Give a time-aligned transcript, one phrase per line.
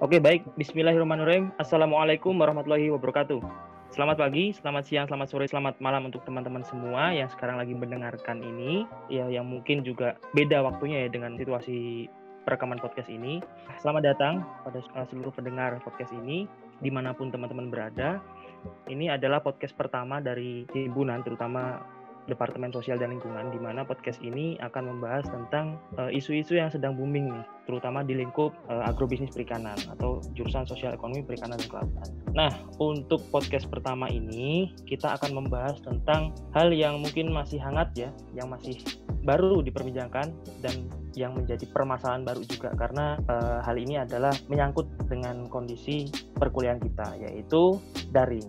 [0.00, 0.48] Oke, baik.
[0.56, 1.52] Bismillahirrahmanirrahim.
[1.60, 3.36] Assalamualaikum warahmatullahi wabarakatuh.
[3.92, 8.40] Selamat pagi, selamat siang, selamat sore, selamat malam untuk teman-teman semua yang sekarang lagi mendengarkan
[8.40, 8.88] ini.
[9.12, 12.08] Ya, yang mungkin juga beda waktunya ya dengan situasi
[12.48, 13.44] perekaman podcast ini.
[13.76, 16.48] Selamat datang pada seluruh pendengar podcast ini,
[16.80, 18.24] di mana pun teman-teman berada.
[18.88, 21.76] Ini adalah podcast pertama dari Himpunan, terutama
[22.30, 26.94] Departemen Sosial dan Lingkungan, di mana podcast ini akan membahas tentang eh, isu-isu yang sedang
[26.94, 32.08] booming nih, terutama di lingkup uh, agrobisnis perikanan atau jurusan sosial ekonomi perikanan dan kelautan.
[32.34, 32.50] Nah,
[32.82, 38.50] untuk podcast pertama ini kita akan membahas tentang hal yang mungkin masih hangat ya, yang
[38.50, 38.78] masih
[39.22, 40.32] baru diperbincangkan
[40.64, 40.76] dan
[41.14, 47.18] yang menjadi permasalahan baru juga karena uh, hal ini adalah menyangkut dengan kondisi perkuliahan kita
[47.28, 47.76] yaitu
[48.14, 48.46] daring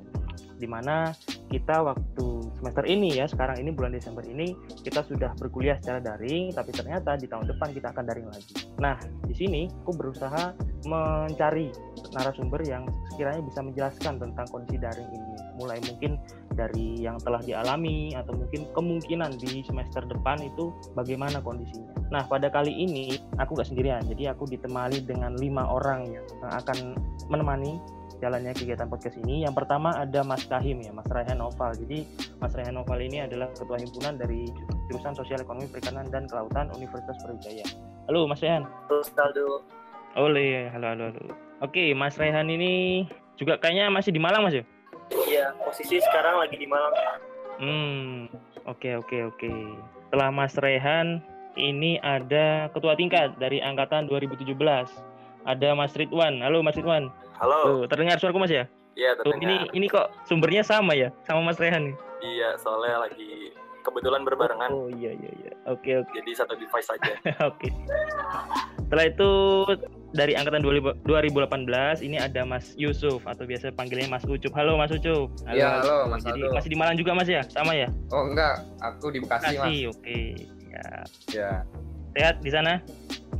[0.61, 1.09] di mana
[1.49, 4.53] kita waktu semester ini ya sekarang ini bulan Desember ini
[4.85, 8.53] kita sudah berkuliah secara daring tapi ternyata di tahun depan kita akan daring lagi.
[8.77, 10.53] Nah di sini aku berusaha
[10.85, 11.73] mencari
[12.13, 16.21] narasumber yang sekiranya bisa menjelaskan tentang kondisi daring ini mulai mungkin
[16.53, 21.91] dari yang telah dialami atau mungkin kemungkinan di semester depan itu bagaimana kondisinya.
[22.13, 26.93] Nah pada kali ini aku gak sendirian jadi aku ditemani dengan lima orang yang akan
[27.29, 27.81] menemani
[28.21, 29.43] jalannya kegiatan podcast ini.
[29.43, 31.73] Yang pertama ada Mas Kahim ya, Mas Raihan Noval.
[31.73, 32.05] Jadi
[32.37, 34.45] Mas Raihan Noval ini adalah ketua himpunan dari
[34.87, 37.65] jurusan Sosial Ekonomi Perikanan dan Kelautan Universitas Brawijaya.
[38.05, 38.69] Halo Mas Raihan.
[38.87, 39.65] Halo Saldo.
[40.13, 41.33] Oleh, halo halo halo.
[41.65, 43.03] Oke, Mas Raihan ini
[43.41, 44.63] juga kayaknya masih di Malang Mas ya?
[45.11, 46.93] Iya, posisi sekarang lagi di Malang.
[47.57, 48.29] Hmm,
[48.69, 49.53] oke oke oke.
[50.07, 51.23] Setelah Mas Rehan,
[51.55, 54.55] ini ada ketua tingkat dari angkatan 2017.
[55.47, 56.43] Ada Mas Ridwan.
[56.43, 57.09] Halo Mas Ridwan.
[57.41, 57.61] Halo.
[57.65, 58.69] Tuh, terdengar suaraku Mas ya?
[58.93, 59.41] Iya, terdengar.
[59.41, 61.09] Tuh, ini ini kok sumbernya sama ya?
[61.25, 61.95] Sama Mas Rehan nih?
[62.21, 63.49] Iya, soalnya lagi
[63.81, 64.69] kebetulan berbarengan.
[64.69, 65.53] Oh, iya iya iya.
[65.65, 66.13] Oke oke.
[66.21, 67.17] Jadi satu device saja.
[67.49, 67.65] oke.
[68.85, 69.31] Setelah itu
[70.13, 71.01] dari angkatan 2018
[72.05, 74.53] ini ada Mas Yusuf atau biasa panggilnya Mas Ucup.
[74.53, 75.33] Halo Mas Ucup.
[75.49, 76.53] Iya, halo, halo Mas Jadi Aldo.
[76.53, 77.41] masih di Malang juga Mas ya?
[77.49, 77.89] Sama ya?
[78.13, 78.61] Oh, enggak.
[78.85, 79.97] Aku di Bekasi, Bekasi Mas.
[79.97, 80.19] oke.
[80.69, 80.89] Ya.
[81.33, 81.51] Ya.
[82.13, 82.85] Sehat di sana?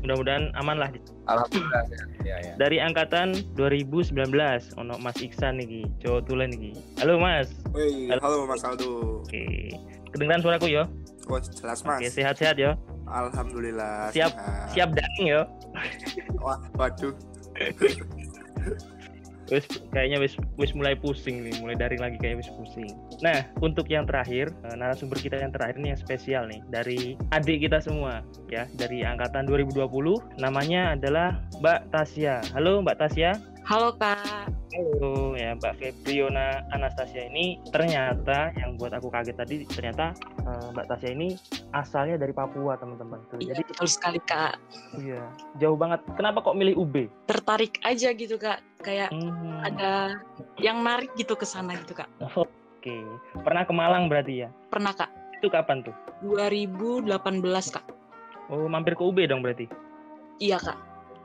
[0.01, 0.89] Mudah-mudahan aman lah.
[1.29, 2.07] Alhamdulillah sehat.
[2.25, 2.53] Ya, ya.
[2.57, 4.17] Dari angkatan 2019
[4.81, 6.73] ono Mas Iksan nih, Jawa Tulen nih.
[6.97, 7.53] Halo Mas.
[7.73, 8.17] Halo.
[8.21, 9.21] halo Mas Aldo.
[9.21, 9.69] Oke.
[10.09, 10.89] Kedengaran suaraku yo?
[11.29, 12.01] Oh, jelas Mas.
[12.01, 12.73] Oke, sehat-sehat yo.
[13.05, 14.09] Alhamdulillah.
[14.09, 14.67] Siap sehat.
[14.73, 15.41] siap daring yo.
[16.41, 17.13] Wah, waduh.
[19.51, 22.87] wis kayaknya wis wis mulai pusing nih, mulai dari lagi kayak wis pusing.
[23.19, 27.67] Nah, untuk yang terakhir, eh, narasumber kita yang terakhir ini yang spesial nih dari adik
[27.67, 30.23] kita semua ya, dari angkatan 2020.
[30.39, 32.41] Namanya adalah Mbak Tasya.
[32.55, 33.50] Halo Mbak Tasya.
[33.61, 34.49] Halo Kak.
[34.73, 40.17] Halo ya Mbak Febriona Anastasia ini ternyata yang buat aku kaget tadi ternyata
[40.47, 41.37] uh, Mbak Tasya ini
[41.69, 43.37] asalnya dari Papua teman-teman tuh.
[43.37, 44.57] Iya, Jadi betul sekali Kak.
[44.97, 45.29] Iya
[45.61, 46.01] jauh banget.
[46.17, 47.05] Kenapa kok milih UB?
[47.29, 48.65] Tertarik aja gitu Kak.
[48.81, 49.61] Kayak hmm.
[49.61, 50.17] ada
[50.57, 52.09] yang narik gitu ke sana gitu Kak.
[52.33, 52.49] Oke.
[52.81, 53.03] Okay.
[53.45, 54.49] Pernah ke Malang berarti ya?
[54.73, 55.11] Pernah Kak.
[55.37, 55.93] Itu kapan tuh?
[56.25, 57.05] 2018
[57.69, 57.85] Kak.
[58.49, 59.69] Oh mampir ke UB dong berarti?
[60.41, 60.79] Iya Kak.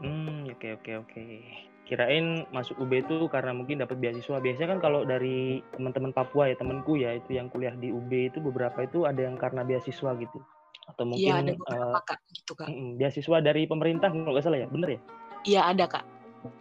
[0.04, 1.14] Hmm oke okay, oke okay, oke.
[1.16, 4.42] Okay kirain masuk UB itu karena mungkin dapat beasiswa.
[4.42, 8.42] Biasanya kan kalau dari teman-teman Papua ya temanku ya itu yang kuliah di UB itu
[8.42, 10.42] beberapa itu ada yang karena beasiswa gitu
[10.86, 12.68] atau iya, mungkin ya, ada beberapa, uh, kak, gitu kak.
[12.98, 15.00] beasiswa dari pemerintah kalau nggak salah ya bener ya?
[15.46, 16.04] Iya ada kak.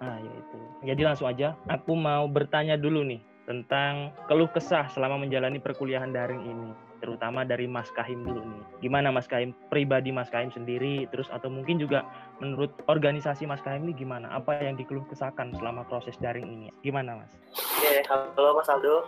[0.02, 0.58] Ah ya itu.
[0.86, 6.42] Jadi langsung aja aku mau bertanya dulu nih tentang keluh kesah selama menjalani perkuliahan daring
[6.42, 6.69] ini
[7.06, 8.63] terutama dari Mas Kahim dulu nih.
[8.81, 12.02] Gimana Mas Kahim pribadi Mas Kahim sendiri terus atau mungkin juga
[12.40, 14.31] menurut organisasi Mas Kahim ini gimana?
[14.35, 16.68] Apa yang dikeluh kesahkan selama proses daring ini?
[16.84, 17.31] Gimana Mas?
[17.56, 19.07] Oke, halo Mas Aldo.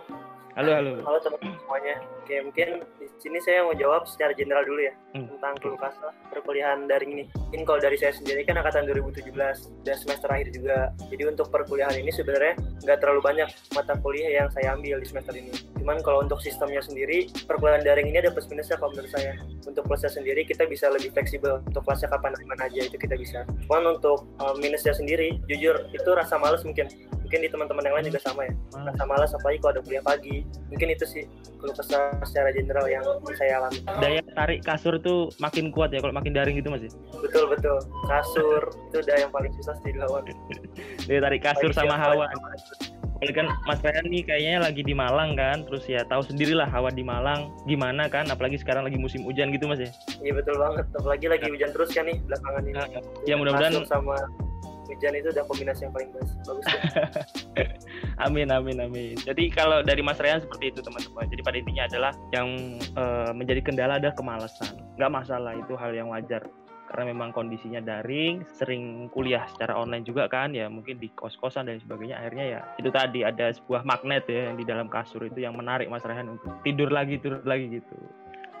[0.58, 0.98] Halo, halo.
[1.06, 1.94] Halo teman-teman semuanya.
[2.18, 2.68] Oke, mungkin
[2.98, 5.30] di sini saya mau jawab secara general dulu ya hmm.
[5.38, 7.24] tentang keluh kesah perkuliahan daring ini.
[7.30, 9.30] Mungkin kalau dari saya sendiri kan angkatan 2017
[9.86, 10.90] dan semester akhir juga.
[11.14, 15.34] Jadi untuk perkuliahan ini sebenarnya nggak terlalu banyak mata kuliah yang saya ambil di semester
[15.38, 15.54] ini.
[15.78, 19.38] Cuman kalau untuk sistemnya sendiri, perkuliahan daring ini ada plus minusnya kalau menurut saya.
[19.62, 21.62] Untuk plusnya sendiri kita bisa lebih fleksibel.
[21.70, 23.42] Untuk kelasnya kapan mana aja itu kita bisa.
[23.66, 26.86] Cuman untuk um, minusnya sendiri, jujur itu rasa males mungkin.
[27.28, 28.52] Mungkin di teman-teman yang lain juga sama ya.
[28.72, 28.88] Hmm.
[28.88, 30.48] rasa malas apalagi kalau ada kuliah pagi.
[30.72, 31.24] Mungkin itu sih
[31.60, 33.04] kalau kesal secara general yang
[33.36, 33.84] saya alami.
[34.00, 36.96] Daya tarik kasur tuh makin kuat ya kalau makin daring gitu masih ya?
[37.20, 37.76] betul betul.
[38.08, 40.24] Kasur itu udah yang paling susah sih dilawan.
[41.10, 42.32] Daya tarik kasur sama hawa
[43.18, 46.94] Apalagi kan Mas Ferhan nih kayaknya lagi di Malang kan, terus ya tahu sendirilah hawa
[46.94, 49.90] di Malang gimana kan, apalagi sekarang lagi musim hujan gitu Mas ya.
[50.22, 52.74] Iya betul banget, apalagi lagi hujan terus kan nih belakangan ini.
[52.78, 52.86] Nah,
[53.26, 54.14] ya mudah-mudahan sama
[54.88, 56.30] hujan itu udah kombinasi yang paling bagus.
[56.46, 56.64] bagus
[58.24, 59.14] amin amin amin.
[59.20, 61.26] Jadi kalau dari Mas Ryan seperti itu teman-teman.
[61.28, 62.48] Jadi pada intinya adalah yang
[62.96, 64.78] uh, menjadi kendala adalah kemalasan.
[64.96, 66.46] Nggak masalah itu hal yang wajar.
[66.88, 71.76] Karena memang kondisinya daring, sering kuliah secara online juga kan ya mungkin di kos-kosan dan
[71.78, 75.52] sebagainya akhirnya ya itu tadi ada sebuah magnet ya yang di dalam kasur itu yang
[75.52, 77.96] menarik Mas Rehan untuk tidur lagi tidur lagi gitu.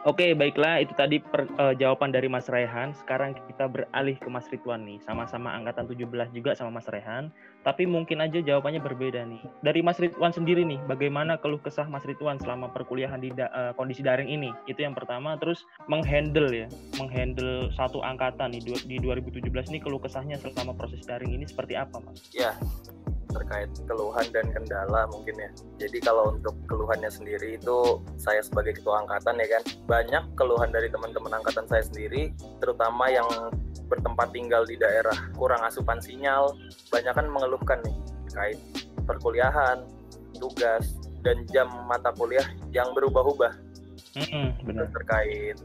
[0.06, 2.94] Oke, baiklah itu tadi per, uh, jawaban dari Mas Rehan.
[2.94, 5.02] Sekarang kita beralih ke Mas Ridwan nih.
[5.02, 7.34] Sama-sama angkatan 17 juga sama Mas Rehan,
[7.66, 9.42] tapi mungkin aja jawabannya berbeda nih.
[9.66, 13.72] Dari Mas Ridwan sendiri nih, bagaimana keluh kesah Mas Ridwan selama perkuliahan di da, uh,
[13.74, 14.54] kondisi daring ini?
[14.70, 20.38] Itu yang pertama, terus menghandle ya, menghandle satu angkatan nih di 2017 ini keluh kesahnya
[20.38, 22.22] selama proses daring ini seperti apa, Mas?
[22.30, 22.54] Ya,
[23.28, 25.50] terkait keluhan dan kendala mungkin ya.
[25.86, 30.88] Jadi kalau untuk keluhannya sendiri itu saya sebagai ketua angkatan ya kan banyak keluhan dari
[30.88, 33.28] teman-teman angkatan saya sendiri terutama yang
[33.88, 36.52] bertempat tinggal di daerah kurang asupan sinyal
[36.92, 37.96] banyak kan mengeluhkan nih
[38.28, 38.60] terkait
[39.08, 39.88] perkuliahan,
[40.36, 40.84] tugas
[41.24, 43.52] dan jam mata kuliah yang berubah-ubah.
[44.14, 44.86] Mm-hmm, benar.
[44.92, 45.56] Terkait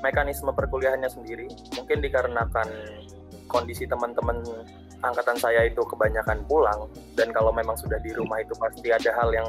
[0.00, 1.46] mekanisme perkuliahannya sendiri
[1.76, 2.68] mungkin dikarenakan
[3.46, 4.42] kondisi teman-teman
[5.12, 9.30] angkatan saya itu kebanyakan pulang dan kalau memang sudah di rumah itu pasti ada hal
[9.30, 9.48] yang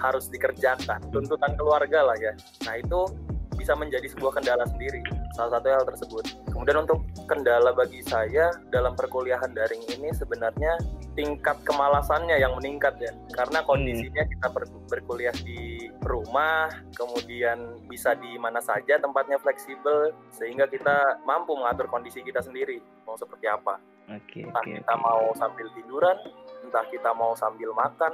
[0.00, 2.32] harus dikerjakan tuntutan keluarga lah ya.
[2.68, 3.08] Nah itu
[3.56, 5.00] bisa menjadi sebuah kendala sendiri
[5.34, 10.78] salah satu hal tersebut kemudian untuk kendala bagi saya dalam perkuliahan daring ini sebenarnya
[11.18, 13.66] tingkat kemalasannya yang meningkat ya karena hmm.
[13.66, 21.18] kondisinya kita ber berkuliah di rumah kemudian bisa di mana saja tempatnya fleksibel sehingga kita
[21.26, 25.02] mampu mengatur kondisi kita sendiri mau seperti apa okay, entah okay, kita okay.
[25.02, 26.16] mau sambil tiduran
[26.62, 28.12] entah kita mau sambil makan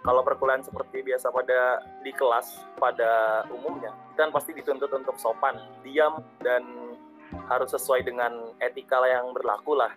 [0.00, 5.56] kalau perkuliahan seperti biasa pada di kelas pada umumnya kita kan pasti dituntut untuk sopan
[5.80, 6.60] diam dan
[7.48, 9.88] harus sesuai dengan etika yang berlaku lah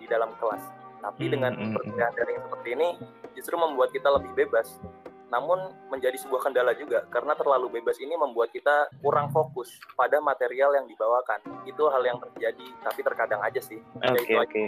[0.00, 0.64] di dalam kelas.
[1.04, 1.74] Tapi hmm, dengan hmm, hmm.
[1.76, 2.88] perkuliahan daring seperti ini
[3.36, 4.80] justru membuat kita lebih bebas
[5.26, 5.58] namun
[5.90, 10.88] menjadi sebuah kendala juga karena terlalu bebas ini membuat kita kurang fokus pada material yang
[10.88, 11.44] dibawakan.
[11.68, 13.76] Itu hal yang terjadi tapi terkadang aja sih.
[14.00, 14.48] Oke okay, oke.
[14.48, 14.66] Okay.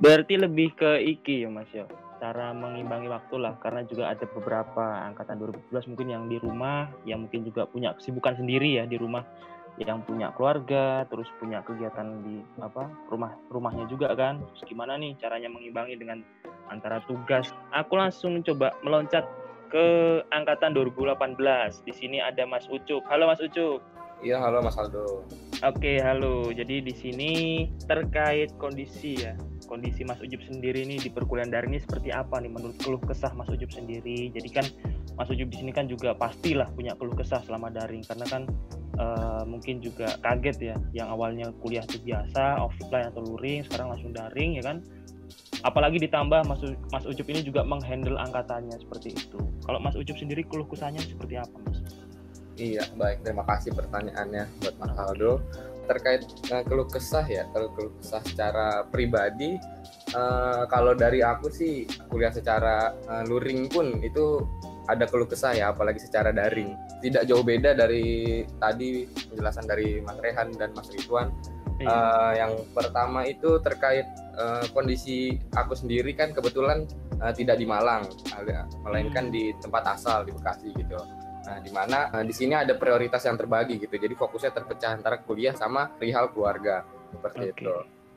[0.00, 1.84] berarti lebih ke iki ya mas ya
[2.18, 3.54] cara mengimbangi waktu lah.
[3.58, 5.38] Karena juga ada beberapa angkatan
[5.70, 9.24] 2017 mungkin yang di rumah yang mungkin juga punya kesibukan sendiri ya di rumah.
[9.74, 14.38] Yang punya keluarga terus punya kegiatan di apa rumah rumahnya juga kan.
[14.54, 16.22] Terus gimana nih caranya mengimbangi dengan
[16.70, 17.50] antara tugas?
[17.74, 19.26] Aku langsung coba meloncat
[19.74, 19.86] ke
[20.30, 21.34] angkatan 2018
[21.82, 23.02] di sini ada Mas Ucup.
[23.10, 23.93] Halo Mas Ucup
[24.24, 25.28] Iya, halo Mas Aldo.
[25.60, 26.48] Oke, halo.
[26.48, 27.32] Jadi di sini
[27.84, 29.36] terkait kondisi ya,
[29.68, 33.36] kondisi Mas Ucup sendiri nih di perkuliahan daring ini seperti apa nih menurut keluh kesah
[33.36, 34.32] Mas Ucup sendiri?
[34.32, 34.64] Jadi kan
[35.20, 38.42] Mas Ucup di sini kan juga pastilah punya keluh kesah selama daring karena kan
[38.96, 44.16] uh, mungkin juga kaget ya yang awalnya kuliah itu biasa offline atau luring sekarang langsung
[44.16, 44.80] daring ya kan
[45.68, 49.36] apalagi ditambah Mas, Mas Ucup ini juga menghandle angkatannya seperti itu
[49.68, 51.83] kalau Mas Ucup sendiri keluh kesahnya seperti apa Mas?
[52.54, 53.26] Iya baik.
[53.26, 55.42] Terima kasih pertanyaannya buat Mas Aldo.
[55.84, 59.60] Terkait uh, keluh kesah ya kalau keluh kesah secara pribadi
[60.16, 64.40] uh, kalau dari aku sih kuliah secara uh, luring pun itu
[64.88, 66.72] ada keluh kesah ya apalagi secara daring.
[67.02, 71.28] Tidak jauh beda dari tadi penjelasan dari Mas Rehan dan Mas Ridwan.
[71.74, 71.90] Iya.
[71.90, 74.06] uh, yang pertama itu terkait
[74.38, 76.86] uh, kondisi aku sendiri kan kebetulan
[77.18, 78.06] uh, tidak di Malang
[78.86, 79.34] melainkan hmm.
[79.34, 81.02] di tempat asal di Bekasi gitu
[81.44, 83.94] Nah, di mana uh, di sini ada prioritas yang terbagi gitu.
[83.94, 86.82] Jadi fokusnya terpecah antara kuliah sama perihal keluarga
[87.12, 87.54] seperti okay.
[87.54, 87.74] itu.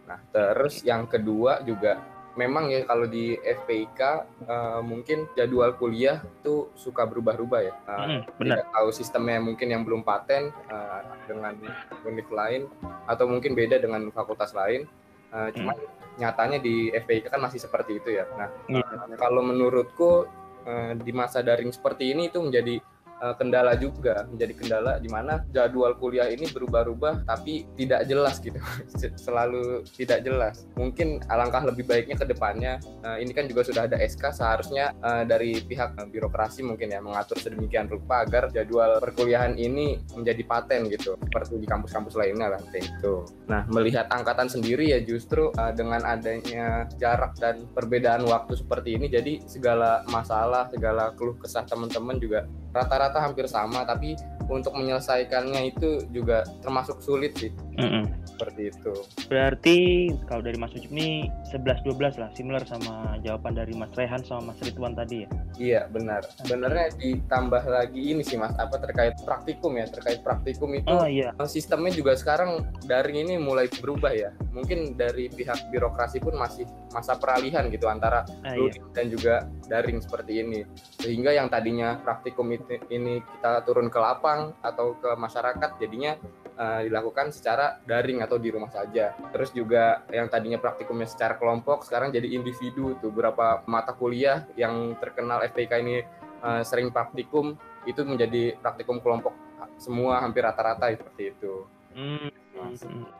[0.08, 2.00] Nah, terus yang kedua juga
[2.38, 4.14] memang ya kalau di FPIK uh,
[4.46, 7.74] eh, mungkin jadwal kuliah itu suka berubah-ubah ya.
[7.90, 8.56] Uh, mm, benar.
[8.64, 11.57] Tidak tahu sistemnya mungkin yang belum paten uh, dengan
[12.06, 12.69] univ lain
[13.10, 14.86] atau mungkin beda dengan fakultas lain.
[15.28, 16.24] Uh, cuman mm.
[16.24, 18.30] nyatanya di FPIK kan masih seperti itu ya.
[18.38, 18.80] Nah, mm.
[18.80, 20.30] uh, kalau menurutku
[20.64, 22.80] uh, di masa daring seperti ini itu menjadi
[23.21, 28.57] uh, kendala juga menjadi kendala di mana jadwal kuliah ini berubah-ubah tapi tidak jelas gitu.
[29.26, 30.66] Selalu tidak jelas.
[30.78, 35.24] Mungkin alangkah lebih baiknya ke depannya uh, ini kan juga sudah ada SK seharusnya uh,
[35.28, 40.90] dari pihak uh, birokrasi mungkin ya mengatur sedemikian rupa agar jadwal perkuliahan ini menjadi paten
[40.90, 41.18] gitu.
[41.18, 43.16] Seperti di kampus-kampus lainnya lah itu
[43.47, 49.07] nah melihat angkatan sendiri ya justru uh, dengan adanya jarak dan perbedaan waktu seperti ini
[49.07, 52.45] jadi segala masalah segala keluh kesah teman-teman juga
[52.76, 57.52] rata-rata hampir sama tapi untuk menyelesaikannya itu juga termasuk sulit sih.
[57.78, 58.04] Mm-hmm.
[58.26, 58.94] Seperti itu.
[59.28, 59.78] Berarti
[60.26, 64.59] kalau dari Mas Ucup ini 11-12 lah, similar sama jawaban dari Mas Rehan sama Mas
[64.64, 65.30] Ridwan tadi ya?
[65.57, 66.21] Iya, benar.
[66.42, 71.33] Sebenarnya ditambah lagi ini sih Mas, apa terkait praktikum ya, terkait praktikum itu oh, iya.
[71.45, 74.31] sistemnya juga sekarang daring ini mulai berubah ya.
[74.54, 78.73] Mungkin dari pihak birokrasi pun masih masa peralihan gitu antara ah, iya.
[78.94, 80.61] dan juga daring seperti ini.
[81.02, 86.18] Sehingga yang tadinya praktikum ini kita turun ke lapang atau ke masyarakat jadinya
[86.57, 89.13] uh, dilakukan secara daring atau di rumah saja.
[89.33, 94.97] Terus juga yang tadinya praktikumnya secara kelompok sekarang jadi individu tuh beberapa mata kuliah yang
[94.97, 95.95] terkenal FPK ini
[96.42, 97.56] uh, sering praktikum
[97.87, 99.31] itu menjadi praktikum kelompok
[99.77, 101.54] semua hampir rata-rata seperti itu.
[101.97, 102.30] Hmm.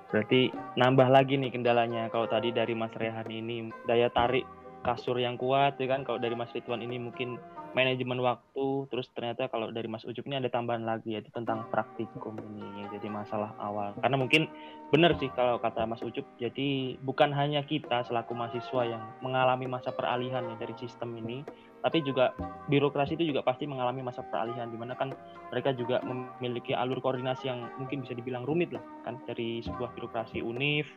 [0.10, 4.46] Berarti nambah lagi nih kendalanya kalau tadi dari Mas Rehan ini daya tarik
[4.86, 7.42] kasur yang kuat ya kan kalau dari Mas Ridwan ini mungkin
[7.76, 12.38] manajemen waktu terus ternyata kalau dari Mas Ucup ini ada tambahan lagi yaitu tentang praktikum
[12.40, 13.96] ini jadi masalah awal.
[14.00, 14.48] Karena mungkin
[14.92, 19.92] benar sih kalau kata Mas Ucup jadi bukan hanya kita selaku mahasiswa yang mengalami masa
[19.92, 21.44] peralihan ya dari sistem ini
[21.82, 22.34] tapi juga
[22.68, 25.14] birokrasi itu juga pasti mengalami masa peralihan di mana kan
[25.54, 30.42] mereka juga memiliki alur koordinasi yang mungkin bisa dibilang rumit lah kan dari sebuah birokrasi
[30.42, 30.90] univ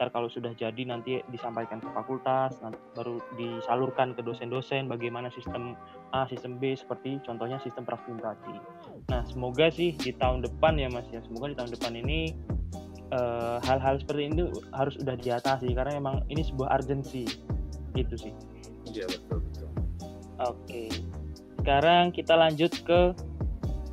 [0.00, 5.76] ntar kalau sudah jadi nanti disampaikan ke fakultas nanti baru disalurkan ke dosen-dosen bagaimana sistem
[6.16, 8.56] A sistem B seperti contohnya sistem praktikum tadi
[9.12, 12.32] nah semoga sih di tahun depan ya mas ya semoga di tahun depan ini
[13.12, 17.28] eh, hal-hal uh, seperti ini harus sudah diatasi karena memang ini sebuah urgensi
[17.92, 18.32] gitu sih
[18.96, 19.68] iya betul betul
[20.40, 20.82] oke
[21.60, 23.12] sekarang kita lanjut ke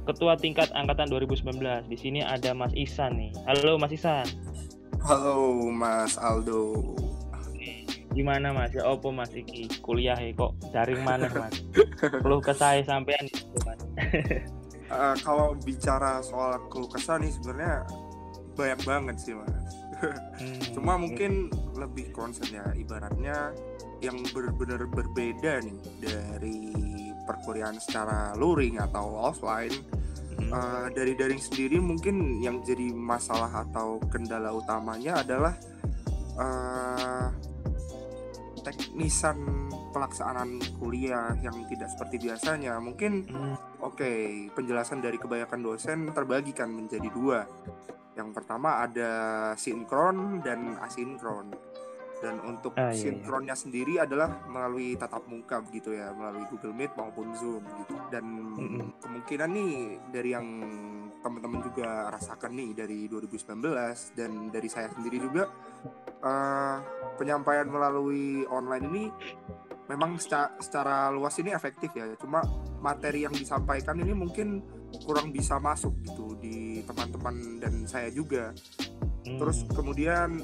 [0.07, 1.91] Ketua Tingkat Angkatan 2019.
[1.91, 3.35] Di sini ada Mas Isan nih.
[3.43, 4.23] Halo Mas Isan.
[5.05, 6.95] Halo Mas Aldo.
[8.17, 8.73] Gimana Mas?
[8.73, 11.61] Ya opo Mas iki kuliah ya kok daring mana Mas?
[12.23, 13.29] Keluh kesah sampean
[13.61, 13.81] Mas.
[14.89, 17.85] uh, kalau bicara soal keluh kesah nih sebenarnya
[18.57, 19.73] banyak banget sih Mas.
[20.41, 23.53] hmm, Cuma mungkin lebih concernnya ibaratnya
[24.01, 26.57] yang benar-benar berbeda nih dari
[27.27, 29.73] perkuliahan secara luring atau offline
[30.51, 35.53] uh, dari daring sendiri mungkin yang jadi masalah atau kendala utamanya adalah
[36.37, 37.27] uh,
[38.67, 42.77] teknisan pelaksanaan kuliah yang tidak seperti biasanya.
[42.83, 43.55] Mungkin hmm.
[43.79, 47.47] oke okay, penjelasan dari kebanyakan dosen terbagikan menjadi dua.
[48.17, 49.11] Yang pertama ada
[49.55, 51.53] sinkron dan asinkron
[52.17, 53.01] dan untuk ah, iya, iya.
[53.01, 53.61] sinkronnya iya.
[53.61, 58.25] sendiri adalah melalui tatap muka begitu ya melalui Google Meet maupun Zoom gitu dan
[58.57, 59.01] mm-hmm.
[59.05, 59.73] kemungkinan nih
[60.09, 60.47] dari yang
[61.21, 65.49] teman-teman juga rasakan nih dari 2019 dan dari saya sendiri juga
[66.25, 66.77] uh,
[67.17, 69.03] penyampaian melalui online ini
[69.87, 72.43] memang secara, secara luas ini efektif ya cuma
[72.83, 74.61] materi yang disampaikan ini mungkin
[75.03, 78.51] kurang bisa masuk gitu di teman-teman dan saya juga
[79.23, 80.39] terus kemudian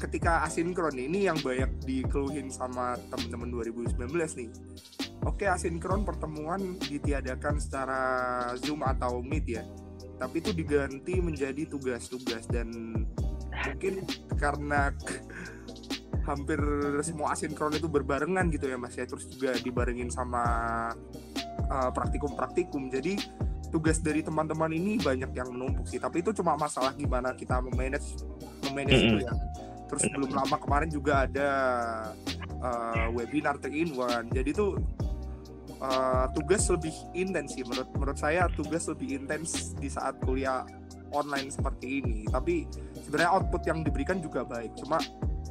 [0.00, 4.00] ketika asinkron ini yang banyak dikeluhin sama teman-teman 2019
[4.40, 4.50] nih.
[5.28, 8.00] Oke, asinkron pertemuan ditiadakan secara
[8.56, 9.62] Zoom atau Meet ya.
[10.16, 12.72] Tapi itu diganti menjadi tugas-tugas dan
[13.52, 14.00] mungkin
[14.40, 14.96] karena
[16.28, 16.60] hampir
[17.04, 19.04] semua asinkron itu berbarengan gitu ya Mas ya.
[19.04, 20.44] Terus juga dibarengin sama
[21.68, 22.88] uh, praktikum-praktikum.
[22.88, 23.20] Jadi
[23.68, 26.00] tugas dari teman-teman ini banyak yang menumpuk sih.
[26.00, 28.24] Tapi itu cuma masalah gimana kita memanage
[28.64, 29.20] memanage mm -hmm.
[29.20, 29.34] itu ya
[29.90, 31.50] terus belum lama kemarin juga ada
[32.62, 34.30] uh, webinar 3 in one.
[34.30, 34.78] Jadi tuh
[35.82, 37.66] uh, tugas lebih intens sih.
[37.66, 40.62] Menurut menurut saya tugas lebih intens di saat kuliah
[41.10, 42.22] online seperti ini.
[42.30, 42.70] Tapi
[43.02, 44.78] sebenarnya output yang diberikan juga baik.
[44.78, 45.02] Cuma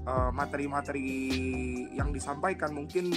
[0.07, 1.07] uh, materi-materi
[1.91, 3.11] uh, yang disampaikan mungkin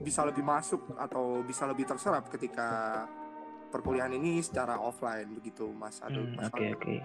[0.00, 3.04] bisa lebih masuk atau bisa lebih terserap ketika
[3.68, 6.64] perkuliahan ini secara offline begitu mas Aduh, hmm, oke oke.
[6.78, 6.98] okay.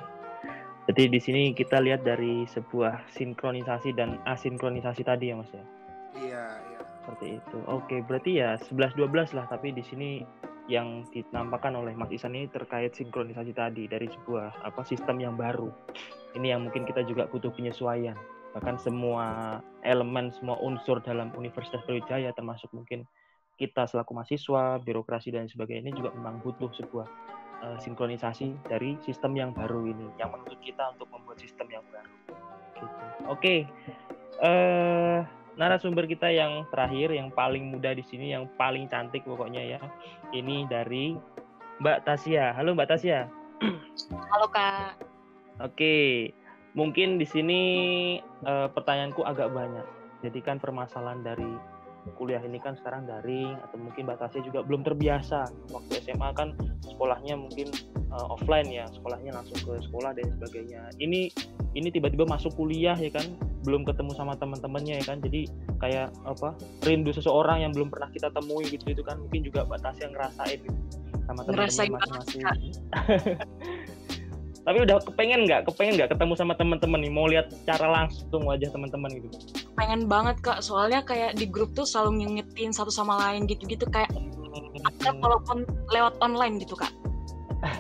[0.90, 5.66] Jadi di sini kita lihat dari sebuah sinkronisasi dan asinkronisasi tadi ya Mas ya.
[6.18, 6.80] Iya, iya.
[7.02, 7.58] Seperti itu.
[7.70, 10.26] Oke, berarti ya 11 12 lah tapi di sini
[10.66, 15.70] yang dinampakkan oleh Mas Isan ini terkait sinkronisasi tadi dari sebuah apa sistem yang baru.
[16.34, 18.18] Ini yang mungkin kita juga butuh penyesuaian.
[18.52, 23.08] Bahkan semua elemen, semua unsur dalam Universitas Brawijaya termasuk mungkin
[23.56, 27.08] kita selaku mahasiswa, birokrasi dan sebagainya ini juga memang butuh sebuah
[27.62, 32.14] uh, sinkronisasi dari sistem yang baru ini yang menuntut kita untuk membuat sistem yang baru.
[32.76, 32.86] Gitu.
[32.86, 33.60] Oke, okay.
[34.42, 35.20] uh, eh,
[35.56, 39.80] narasumber kita yang terakhir, yang paling muda di sini, yang paling cantik pokoknya ya,
[40.34, 41.14] ini dari
[41.82, 42.58] Mbak Tasya.
[42.58, 43.30] Halo Mbak Tasya.
[44.34, 44.98] Halo Kak.
[45.62, 46.10] Oke, okay.
[46.74, 47.62] mungkin di sini
[48.46, 49.86] uh, pertanyaanku agak banyak.
[50.26, 51.50] Jadi kan permasalahan dari
[52.18, 55.48] kuliah ini kan sekarang daring atau mungkin batasnya juga belum terbiasa.
[55.74, 57.70] Waktu SMA kan sekolahnya mungkin
[58.10, 60.82] uh, offline ya sekolahnya langsung ke sekolah dan sebagainya.
[60.98, 61.30] Ini
[61.78, 63.26] ini tiba-tiba masuk kuliah ya kan
[63.62, 65.46] belum ketemu sama teman-temannya ya kan jadi
[65.78, 70.10] kayak apa rindu seseorang yang belum pernah kita temui gitu itu kan mungkin juga batasnya
[70.10, 70.80] ngerasain gitu,
[71.30, 72.44] sama teman-teman masing-masing
[74.62, 75.66] tapi udah kepengen nggak?
[75.66, 77.12] Kepengen nggak ketemu sama teman-teman nih?
[77.12, 79.28] Mau lihat secara langsung wajah teman-teman gitu.
[79.74, 80.62] Pengen banget kak.
[80.62, 83.90] Soalnya kayak di grup tuh selalu ngingetin satu sama lain gitu-gitu.
[83.90, 84.14] Kayak
[84.86, 86.94] ada walaupun lewat online gitu kak.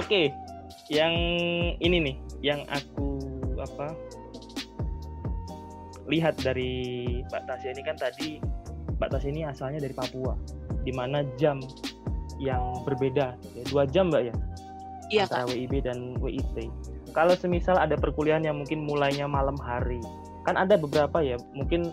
[0.00, 0.28] Oke.
[0.92, 1.14] Yang
[1.80, 3.16] ini nih yang aku
[3.56, 3.96] apa
[6.08, 8.28] lihat dari Mbak Tasya ini kan tadi
[9.00, 10.36] Mbak Tasya ini asalnya dari Papua.
[10.84, 11.64] Di mana jam
[12.36, 13.40] yang berbeda.
[13.56, 14.36] Ya, dua jam Mbak ya
[15.08, 15.52] iya, antara Kak.
[15.54, 16.56] WIB dan WIT
[17.12, 20.00] kalau semisal ada perkuliahan yang mungkin mulainya malam hari
[20.44, 21.92] kan ada beberapa ya mungkin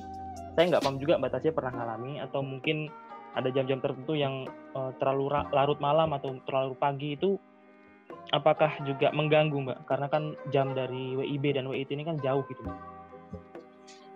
[0.55, 2.88] saya nggak paham juga Mbak Tasya pernah ngalami atau mungkin
[3.36, 7.36] ada jam-jam tertentu yang uh, terlalu larut malam atau terlalu pagi itu
[8.31, 9.79] apakah juga mengganggu Mbak?
[9.86, 12.63] Karena kan jam dari WIB dan WIT ini kan jauh gitu.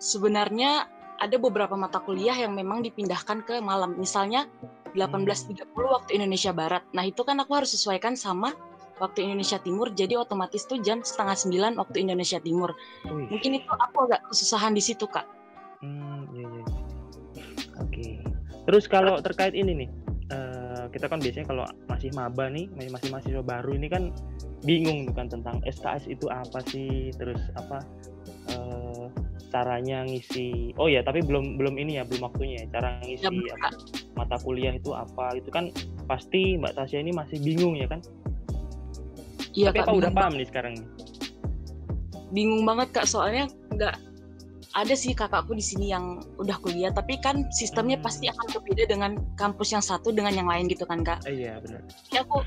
[0.00, 0.88] Sebenarnya
[1.20, 4.00] ada beberapa mata kuliah yang memang dipindahkan ke malam.
[4.00, 4.48] Misalnya
[4.96, 5.76] 18.30 hmm.
[5.76, 6.82] waktu Indonesia Barat.
[6.96, 8.56] Nah itu kan aku harus sesuaikan sama
[9.00, 9.90] waktu Indonesia Timur.
[9.96, 12.76] Jadi otomatis tuh jam setengah sembilan waktu Indonesia Timur.
[13.08, 13.26] Wih.
[13.32, 15.24] Mungkin itu aku agak kesusahan di situ kak.
[15.80, 16.64] Hmm, iya, iya.
[17.80, 17.88] Oke.
[17.88, 18.12] Okay.
[18.68, 19.88] Terus kalau terkait ini nih,
[20.30, 24.12] uh, kita kan biasanya kalau masih maba nih, masih mahasiswa baru ini kan
[24.60, 27.80] bingung bukan tentang SKS itu apa sih, terus apa
[28.52, 29.08] uh,
[29.50, 30.76] caranya ngisi.
[30.76, 33.68] Oh ya, tapi belum belum ini ya, belum waktunya ya, cara ngisi ya, apa,
[34.14, 35.72] mata kuliah itu apa itu kan
[36.04, 38.04] pasti Mbak Tasya ini masih bingung ya kan?
[39.50, 40.74] Iya, Tapi Kak, udah paham nih sekarang?
[42.30, 44.10] Bingung banget Kak, soalnya nggak
[44.78, 48.06] ada sih kakakku di sini yang udah kuliah tapi kan sistemnya hmm.
[48.06, 51.82] pasti akan berbeda dengan kampus yang satu dengan yang lain gitu kan kak iya benar
[52.14, 52.46] ya aku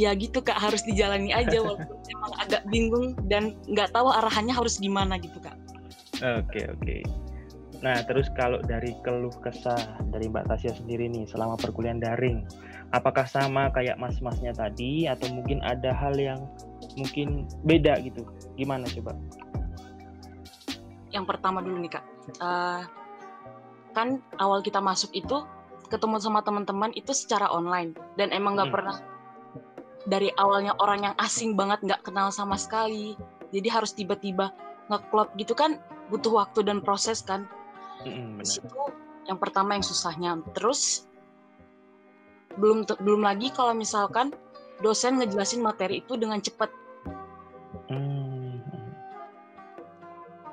[0.00, 4.80] ya gitu kak harus dijalani aja walaupun emang agak bingung dan nggak tahu arahannya harus
[4.80, 5.56] gimana gitu kak
[6.24, 7.00] oke okay, oke okay.
[7.84, 12.40] nah terus kalau dari keluh kesah dari mbak Tasya sendiri nih selama perkuliahan daring
[12.94, 16.38] apakah sama kayak mas-masnya tadi atau mungkin ada hal yang
[16.94, 18.22] mungkin beda gitu?
[18.54, 19.18] Gimana coba?
[21.10, 22.04] Yang pertama dulu nih kak.
[22.38, 22.86] Uh,
[23.90, 25.42] kan awal kita masuk itu
[25.90, 27.98] ketemu sama teman-teman itu secara online.
[28.14, 28.76] Dan emang nggak hmm.
[28.78, 28.96] pernah
[30.06, 33.18] dari awalnya orang yang asing banget nggak kenal sama sekali.
[33.50, 34.54] Jadi harus tiba-tiba
[34.86, 35.82] ngeklop gitu kan
[36.14, 37.50] butuh waktu dan proses kan.
[38.06, 38.82] Hmm, itu
[39.26, 40.38] yang pertama yang susahnya.
[40.54, 41.10] Terus
[42.58, 44.30] belum belum lagi kalau misalkan
[44.82, 46.70] dosen ngejelasin materi itu dengan cepat.
[47.90, 48.62] Hmm.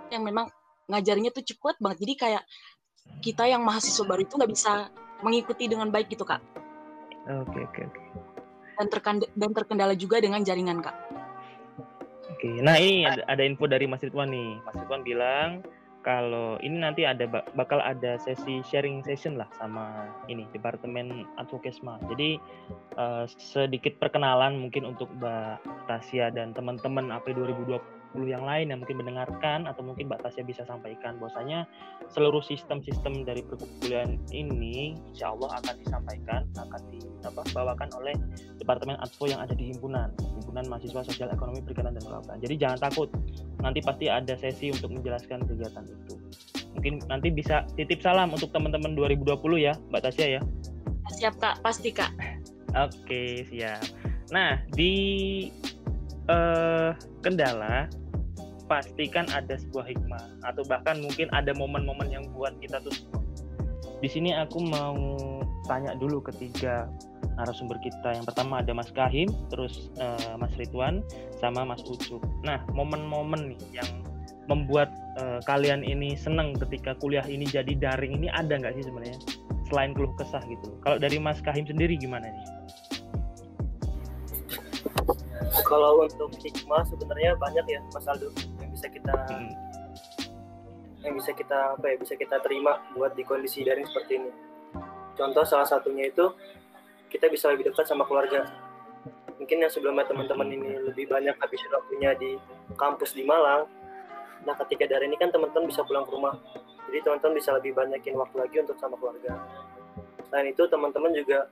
[0.09, 0.45] Yang memang
[0.91, 1.97] ngajarnya tuh cepet banget.
[2.03, 2.43] Jadi kayak
[3.21, 4.89] kita yang mahasiswa baru itu nggak bisa
[5.21, 6.41] mengikuti dengan baik gitu kak.
[7.29, 8.01] Oke oke oke.
[8.81, 10.95] Dan terkendala, dan terkendala juga dengan jaringan kak.
[12.33, 12.49] Oke.
[12.65, 14.57] Nah ini ada, ada info dari Mas Ridwan nih.
[14.65, 15.49] Mas Ridwan bilang
[16.01, 22.01] kalau ini nanti ada bakal ada sesi sharing session lah sama ini departemen advokesma.
[22.09, 22.41] Jadi
[22.97, 28.99] uh, sedikit perkenalan mungkin untuk Mbak Tasya dan teman-teman AP 2020 yang lain yang mungkin
[28.99, 31.15] mendengarkan atau mungkin Mbak Tasya bisa sampaikan.
[31.17, 31.63] Bahwasanya
[32.11, 38.15] seluruh sistem-sistem dari perkuliahan ini insya Allah akan disampaikan akan dibawakan oleh
[38.59, 42.37] Departemen Advo yang ada di himpunan himpunan mahasiswa sosial ekonomi perikanan dan kelautan.
[42.43, 43.07] Jadi jangan takut
[43.63, 46.13] nanti pasti ada sesi untuk menjelaskan kegiatan itu.
[46.75, 50.41] Mungkin nanti bisa titip salam untuk teman-teman 2020 ya Mbak Tasya ya.
[51.15, 51.63] Siap kak.
[51.63, 52.11] Pasti kak.
[52.75, 53.83] Oke siap.
[54.31, 54.93] Nah di
[56.31, 57.87] uh, kendala
[58.71, 62.95] pastikan ada sebuah hikmah atau bahkan mungkin ada momen-momen yang buat kita tuh
[63.99, 64.97] di sini aku mau
[65.69, 66.89] tanya dulu ketiga
[67.37, 68.17] narasumber kita.
[68.17, 71.05] Yang pertama ada Mas Kahim terus uh, Mas Ridwan
[71.37, 73.89] sama Mas Ucup nah momen-momen nih yang
[74.49, 74.89] membuat
[75.21, 79.17] uh, kalian ini senang ketika kuliah ini jadi daring ini ada nggak sih sebenarnya?
[79.69, 80.73] Selain keluh kesah gitu.
[80.83, 82.45] Kalau dari Mas Kahim sendiri gimana nih?
[85.69, 88.33] Kalau untuk hikmah sebenarnya banyak ya Mas Aldo
[88.81, 89.53] bisa kita hmm.
[91.05, 94.31] yang bisa kita apa ya bisa kita terima buat di kondisi daring seperti ini.
[95.13, 96.33] Contoh salah satunya itu
[97.13, 98.49] kita bisa lebih dekat sama keluarga.
[99.37, 102.41] Mungkin yang sebelumnya teman-teman ini lebih banyak habis waktunya di
[102.73, 103.69] kampus di Malang.
[104.49, 106.33] Nah ketika dari ini kan teman-teman bisa pulang ke rumah.
[106.89, 109.45] Jadi teman-teman bisa lebih banyakin waktu lagi untuk sama keluarga.
[110.25, 111.45] Selain itu teman-teman juga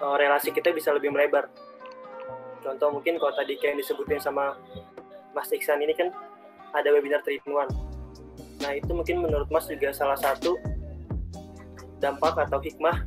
[0.00, 1.52] uh, relasi kita bisa lebih melebar.
[2.64, 4.56] Contoh mungkin kalau tadi kayak disebutin sama
[5.32, 6.12] Mas Iksan ini kan
[6.72, 7.52] ada webinar 3 in
[8.62, 10.54] Nah itu mungkin menurut Mas juga salah satu
[11.98, 13.06] dampak atau hikmah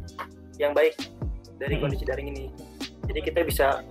[0.59, 0.95] yang baik
[1.59, 2.45] dari kondisi daring ini.
[3.07, 3.83] Jadi kita bisa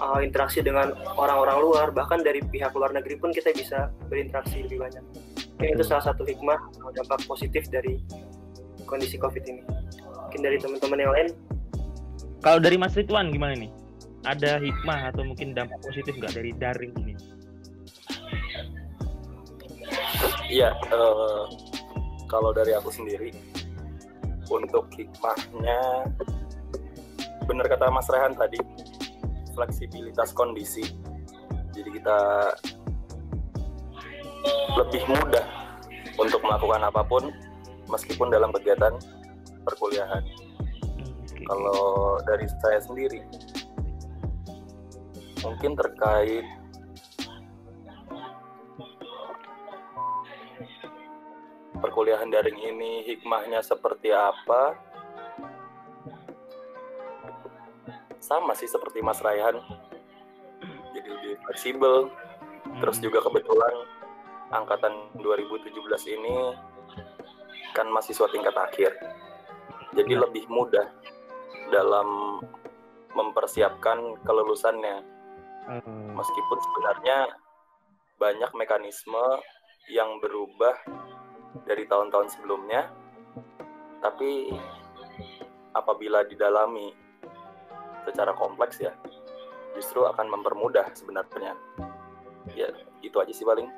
[0.00, 4.84] uh, interaksi dengan orang-orang luar, bahkan dari pihak luar negeri pun kita bisa berinteraksi lebih
[4.84, 5.04] banyak.
[5.60, 8.00] Mungkin itu salah satu hikmah atau dampak positif dari
[8.84, 9.62] kondisi COVID ini.
[10.28, 11.28] Mungkin dari teman-teman yang lain.
[12.44, 13.70] Kalau dari Mas Ridwan gimana nih?
[14.24, 17.14] Ada hikmah atau mungkin dampak positif nggak dari daring ini?
[20.54, 21.50] Iya, uh,
[22.30, 23.34] kalau dari aku sendiri
[24.46, 26.06] untuk hikmahnya
[27.50, 28.62] benar kata Mas Rehan tadi
[29.50, 30.86] fleksibilitas kondisi
[31.74, 32.18] jadi kita
[34.78, 35.46] lebih mudah
[36.22, 37.34] untuk melakukan apa pun
[37.90, 38.94] meskipun dalam kegiatan
[39.66, 41.42] perkuliahan okay.
[41.50, 43.26] kalau dari saya sendiri
[45.42, 46.46] mungkin terkait
[51.84, 54.72] perkuliahan daring ini hikmahnya seperti apa
[58.24, 59.60] sama sih seperti Mas Raihan
[60.96, 62.08] jadi lebih fleksibel
[62.80, 63.04] terus hmm.
[63.04, 63.74] juga kebetulan
[64.48, 65.76] angkatan 2017
[66.16, 66.56] ini
[67.76, 68.96] kan mahasiswa tingkat akhir
[69.92, 70.20] jadi ya.
[70.24, 70.88] lebih mudah
[71.68, 72.40] dalam
[73.12, 75.04] mempersiapkan kelulusannya
[75.68, 76.16] hmm.
[76.16, 77.28] meskipun sebenarnya
[78.16, 79.26] banyak mekanisme
[79.92, 80.72] yang berubah
[81.62, 82.90] dari tahun-tahun sebelumnya
[84.02, 84.50] tapi
[85.72, 86.92] apabila didalami
[88.04, 88.92] secara kompleks ya
[89.78, 91.54] justru akan mempermudah sebenarnya
[92.52, 92.68] ya
[93.00, 93.70] itu aja sih paling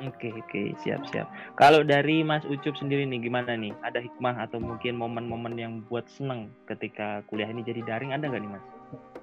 [0.00, 1.28] Oke oke siap siap.
[1.60, 3.76] Kalau dari Mas Ucup sendiri nih gimana nih?
[3.84, 8.40] Ada hikmah atau mungkin momen-momen yang buat seneng ketika kuliah ini jadi daring ada nggak
[8.40, 8.64] nih Mas?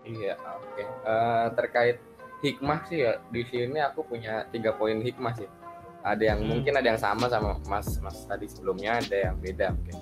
[0.06, 0.78] Iya oke.
[0.78, 0.86] Okay.
[0.86, 1.98] Uh, eh, terkait
[2.46, 5.50] hikmah sih ya di sini aku punya tiga poin hikmah sih
[6.08, 6.50] ada yang hmm.
[6.50, 9.98] mungkin ada yang sama sama mas mas tadi sebelumnya ada yang beda mungkin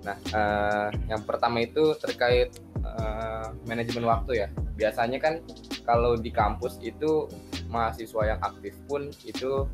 [0.00, 5.44] nah uh, yang pertama itu terkait uh, manajemen waktu ya biasanya kan
[5.84, 7.28] kalau di kampus itu
[7.68, 9.68] mahasiswa yang aktif pun itu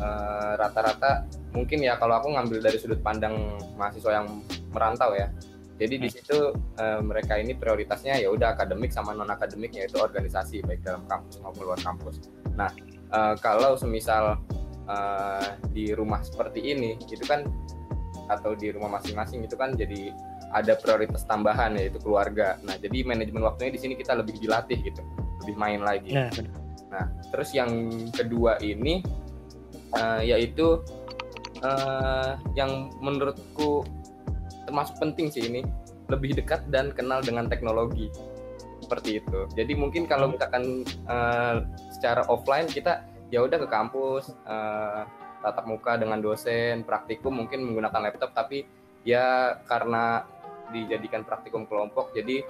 [0.00, 1.12] rata rata-rata
[1.52, 3.36] mungkin ya kalau aku ngambil dari sudut pandang
[3.76, 4.40] mahasiswa yang
[4.72, 5.28] merantau ya
[5.80, 6.14] jadi di hmm.
[6.16, 6.38] situ
[6.80, 11.40] uh, mereka ini prioritasnya ya udah akademik sama non akademik yaitu organisasi baik dalam kampus
[11.44, 12.16] maupun luar kampus
[12.56, 12.72] nah
[13.12, 14.40] uh, kalau semisal
[14.90, 17.46] uh, di rumah seperti ini itu kan
[18.30, 20.14] atau di rumah masing-masing itu kan jadi
[20.50, 22.58] ada prioritas tambahan yaitu keluarga.
[22.66, 25.02] Nah, jadi manajemen waktunya di sini kita lebih dilatih gitu,
[25.46, 26.10] lebih main lagi.
[26.10, 26.30] Nah,
[26.90, 27.70] nah terus yang
[28.10, 29.02] kedua ini
[29.94, 30.82] uh, yaitu
[31.62, 33.86] uh, yang menurutku
[34.66, 35.62] termasuk penting sih ini
[36.10, 38.10] lebih dekat dan kenal dengan teknologi
[38.82, 39.46] seperti itu.
[39.54, 41.62] Jadi mungkin kalau misalkan uh,
[41.94, 45.06] secara offline kita ya udah ke kampus uh,
[45.40, 48.66] tatap muka dengan dosen praktikum mungkin menggunakan laptop tapi
[49.06, 50.26] ya karena
[50.70, 52.44] dijadikan praktikum kelompok jadi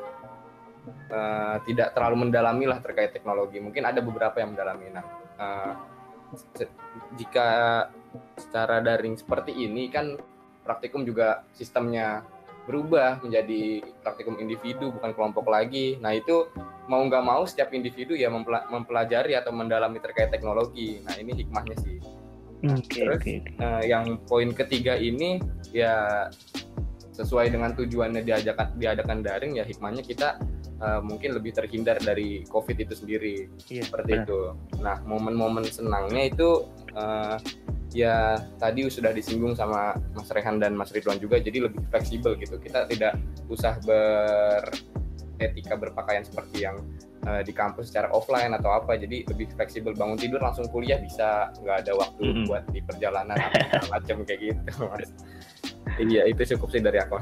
[1.12, 5.04] uh, tidak terlalu mendalami lah terkait teknologi mungkin ada beberapa yang mendalami nah
[5.38, 5.72] uh,
[7.14, 7.48] jika
[8.38, 10.18] secara daring seperti ini kan
[10.66, 12.22] praktikum juga sistemnya
[12.68, 15.98] berubah menjadi praktikum individu bukan kelompok lagi.
[15.98, 16.46] Nah itu
[16.90, 18.26] mau nggak mau setiap individu ya
[18.66, 20.98] mempelajari atau mendalami terkait teknologi.
[21.06, 22.02] Nah ini hikmahnya sih.
[22.60, 23.62] Okay, Terus okay, okay.
[23.62, 25.38] Uh, yang poin ketiga ini
[25.70, 26.28] ya
[27.14, 30.36] sesuai dengan tujuannya diadakan diadakan daring ya hikmahnya kita
[30.82, 34.24] uh, mungkin lebih terhindar dari COVID itu sendiri yeah, seperti benar.
[34.26, 34.40] itu.
[34.82, 37.38] Nah momen-momen senangnya itu uh,
[37.94, 42.58] ya tadi sudah disinggung sama Mas Rehan dan Mas Ridwan juga jadi lebih fleksibel gitu
[42.60, 43.18] kita tidak
[43.50, 43.78] usah
[45.40, 46.76] beretika berpakaian seperti yang
[47.24, 51.48] uh, di kampus secara offline atau apa jadi lebih fleksibel bangun tidur langsung kuliah bisa
[51.64, 52.44] nggak ada waktu mm -hmm.
[52.44, 55.08] buat di perjalanan atau macam kayak gitu mas
[55.96, 57.16] iya itu cukup sih dari aku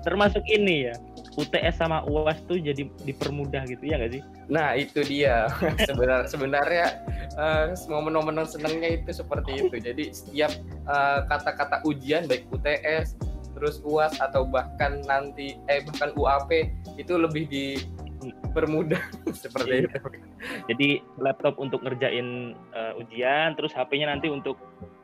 [0.00, 0.96] termasuk ini ya
[1.32, 4.22] UTS sama UAS tuh jadi dipermudah gitu ya nggak sih?
[4.52, 5.48] Nah itu dia
[5.88, 6.86] sebenarnya sebenarnya
[7.40, 9.76] uh, momen-momen senangnya itu seperti itu.
[9.80, 10.52] Jadi setiap
[10.84, 13.16] kata eh, kata-kata ujian baik UTS
[13.62, 16.50] terus UAS atau bahkan nanti eh bahkan UAP
[16.98, 18.98] itu lebih dipermudah
[19.46, 19.86] seperti iya.
[19.86, 19.98] itu.
[20.66, 20.88] Jadi
[21.22, 24.58] laptop untuk ngerjain uh, ujian, terus HP-nya nanti untuk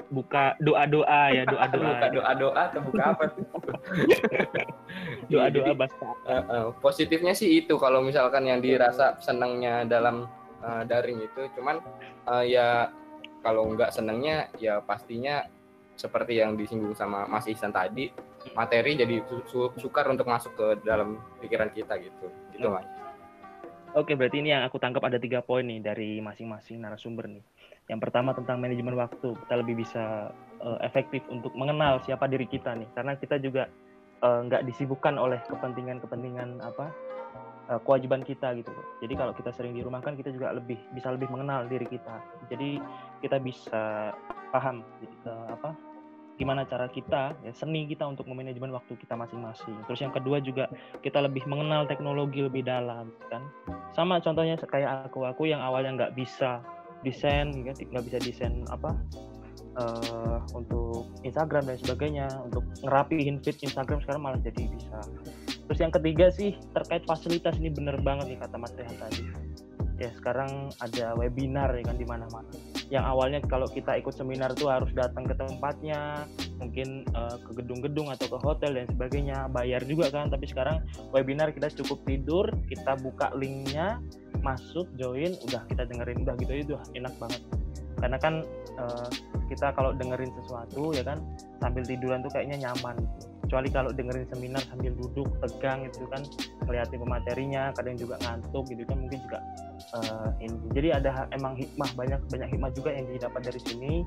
[0.08, 3.24] buka doa-doa ya doa-doa buka doa-doa atau buka apa
[5.30, 10.24] doa-doa bahasa uh, uh, positifnya sih itu kalau misalkan yang dirasa senangnya dalam
[10.64, 11.84] uh, daring itu cuman
[12.24, 12.88] uh, ya
[13.44, 15.44] kalau nggak senangnya ya pastinya
[15.92, 18.08] seperti yang disinggung sama Mas Ihsan tadi
[18.54, 22.26] materi jadi su su sukar untuk masuk ke dalam pikiran kita gitu.
[22.54, 22.86] Gitu mas.
[23.96, 27.40] Oke berarti ini yang aku tangkap ada tiga poin nih dari masing-masing narasumber nih.
[27.88, 30.28] Yang pertama tentang manajemen waktu, kita lebih bisa
[30.60, 33.64] uh, efektif untuk mengenal siapa diri kita nih, karena kita juga
[34.20, 36.92] uh, nggak disibukkan oleh kepentingan-kepentingan apa
[37.72, 38.68] uh, kewajiban kita gitu.
[39.00, 42.20] Jadi kalau kita sering di rumah kan kita juga lebih bisa lebih mengenal diri kita.
[42.52, 42.76] Jadi
[43.24, 44.12] kita bisa
[44.52, 45.70] paham jadi, uh, apa
[46.38, 49.74] gimana cara kita ya seni kita untuk memanajemen waktu kita masing-masing.
[49.90, 50.70] Terus yang kedua juga
[51.02, 53.42] kita lebih mengenal teknologi lebih dalam kan.
[53.92, 56.62] Sama contohnya kayak aku aku yang awalnya nggak bisa
[57.06, 58.90] desain kan nggak bisa desain apa
[59.78, 64.98] uh, untuk Instagram dan sebagainya untuk ngerapihin feed Instagram sekarang malah jadi bisa
[65.68, 69.22] terus yang ketiga sih terkait fasilitas ini bener banget nih kata Mas Rehan tadi
[69.98, 72.46] ya sekarang ada webinar ya kan di mana-mana.
[72.88, 76.24] Yang awalnya kalau kita ikut seminar tuh harus datang ke tempatnya
[76.62, 80.30] mungkin uh, ke gedung-gedung atau ke hotel dan sebagainya bayar juga kan.
[80.30, 83.98] Tapi sekarang webinar kita cukup tidur kita buka linknya
[84.40, 87.42] masuk join udah kita dengerin udah gitu itu enak banget.
[87.98, 88.34] Karena kan
[88.78, 89.10] uh,
[89.50, 91.18] kita kalau dengerin sesuatu ya kan
[91.58, 92.94] sambil tiduran tuh kayaknya nyaman.
[93.02, 93.27] gitu.
[93.48, 96.20] Kecuali kalau dengerin seminar sambil duduk tegang itu kan
[96.68, 99.40] ngeliatin pematerinya kadang juga ngantuk gitu kan mungkin juga
[99.96, 100.52] uh, ini.
[100.76, 104.04] Jadi ada emang hikmah banyak banyak hikmah juga yang didapat dari sini.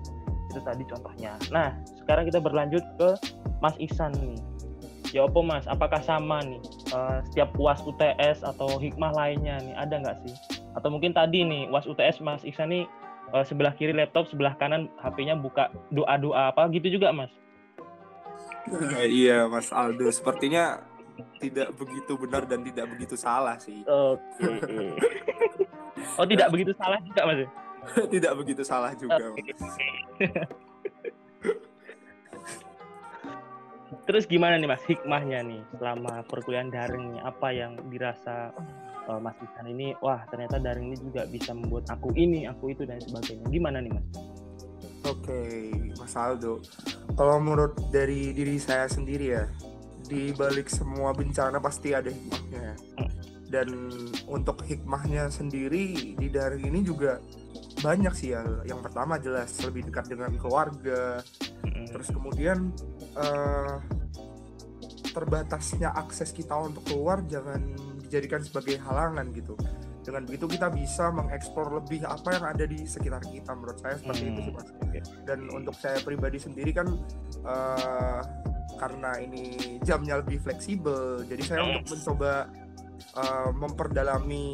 [0.53, 1.41] Itu tadi contohnya.
[1.49, 1.73] Nah
[2.05, 3.17] sekarang kita berlanjut ke
[3.65, 4.37] Mas Iksan nih.
[5.09, 5.65] Ya opo Mas?
[5.65, 6.61] Apakah sama nih
[6.93, 9.73] uh, setiap puas UTS atau hikmah lainnya nih?
[9.73, 10.37] Ada nggak sih?
[10.77, 12.85] Atau mungkin tadi nih was UTS Mas Iksan nih
[13.33, 16.69] uh, sebelah kiri laptop sebelah kanan HP-nya buka doa-doa apa?
[16.69, 17.33] Gitu juga Mas
[19.09, 20.91] iya Mas Aldo sepertinya
[21.41, 23.81] tidak begitu benar dan tidak begitu salah sih.
[23.85, 24.21] Oke.
[24.41, 24.93] Okay.
[26.17, 27.45] oh tidak begitu salah juga mas?
[28.13, 29.33] tidak begitu salah juga.
[29.33, 29.53] Okay.
[34.07, 38.49] Terus gimana nih mas hikmahnya nih selama perkuliahan daring nih apa yang dirasa
[39.07, 42.83] uh, Mas Isan ini wah ternyata daring ini juga bisa membuat aku ini aku itu
[42.87, 44.05] dan sebagainya gimana nih mas?
[45.01, 45.57] Oke okay,
[45.97, 46.61] Mas Aldo.
[47.17, 49.49] Kalau menurut dari diri saya sendiri ya
[50.05, 52.77] di balik semua bencana pasti ada hikmahnya.
[53.51, 53.67] Dan
[54.29, 57.19] untuk hikmahnya sendiri di daring ini juga
[57.81, 61.19] banyak sih ya yang pertama jelas lebih dekat dengan keluarga.
[61.65, 62.69] Terus kemudian
[63.17, 63.81] uh,
[65.11, 67.59] terbatasnya akses kita untuk keluar jangan
[68.05, 69.57] dijadikan sebagai halangan gitu
[70.01, 74.23] dengan begitu kita bisa mengeksplor lebih apa yang ada di sekitar kita menurut saya seperti
[74.25, 74.31] hmm.
[74.33, 74.67] itu sih mas.
[75.25, 76.87] Dan untuk saya pribadi sendiri kan
[77.45, 78.21] uh,
[78.81, 82.49] karena ini jamnya lebih fleksibel jadi saya untuk mencoba
[83.13, 84.47] uh, memperdalami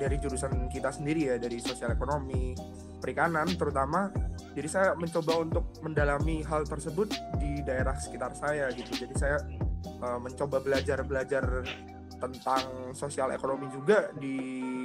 [0.00, 2.56] dari jurusan kita sendiri ya dari sosial ekonomi
[3.00, 4.08] perikanan terutama
[4.50, 9.06] jadi saya mencoba untuk mendalami hal tersebut di daerah sekitar saya gitu.
[9.06, 9.38] Jadi saya
[10.02, 11.62] uh, mencoba belajar belajar
[12.20, 14.36] tentang sosial ekonomi juga di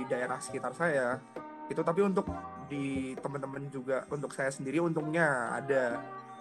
[0.08, 1.20] daerah sekitar saya
[1.68, 2.30] itu tapi untuk
[2.70, 6.00] di teman-teman juga untuk saya sendiri untungnya ada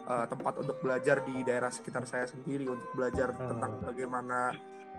[0.09, 3.48] uh, tempat untuk belajar di daerah sekitar saya sendiri untuk belajar hmm.
[3.50, 4.52] tentang bagaimana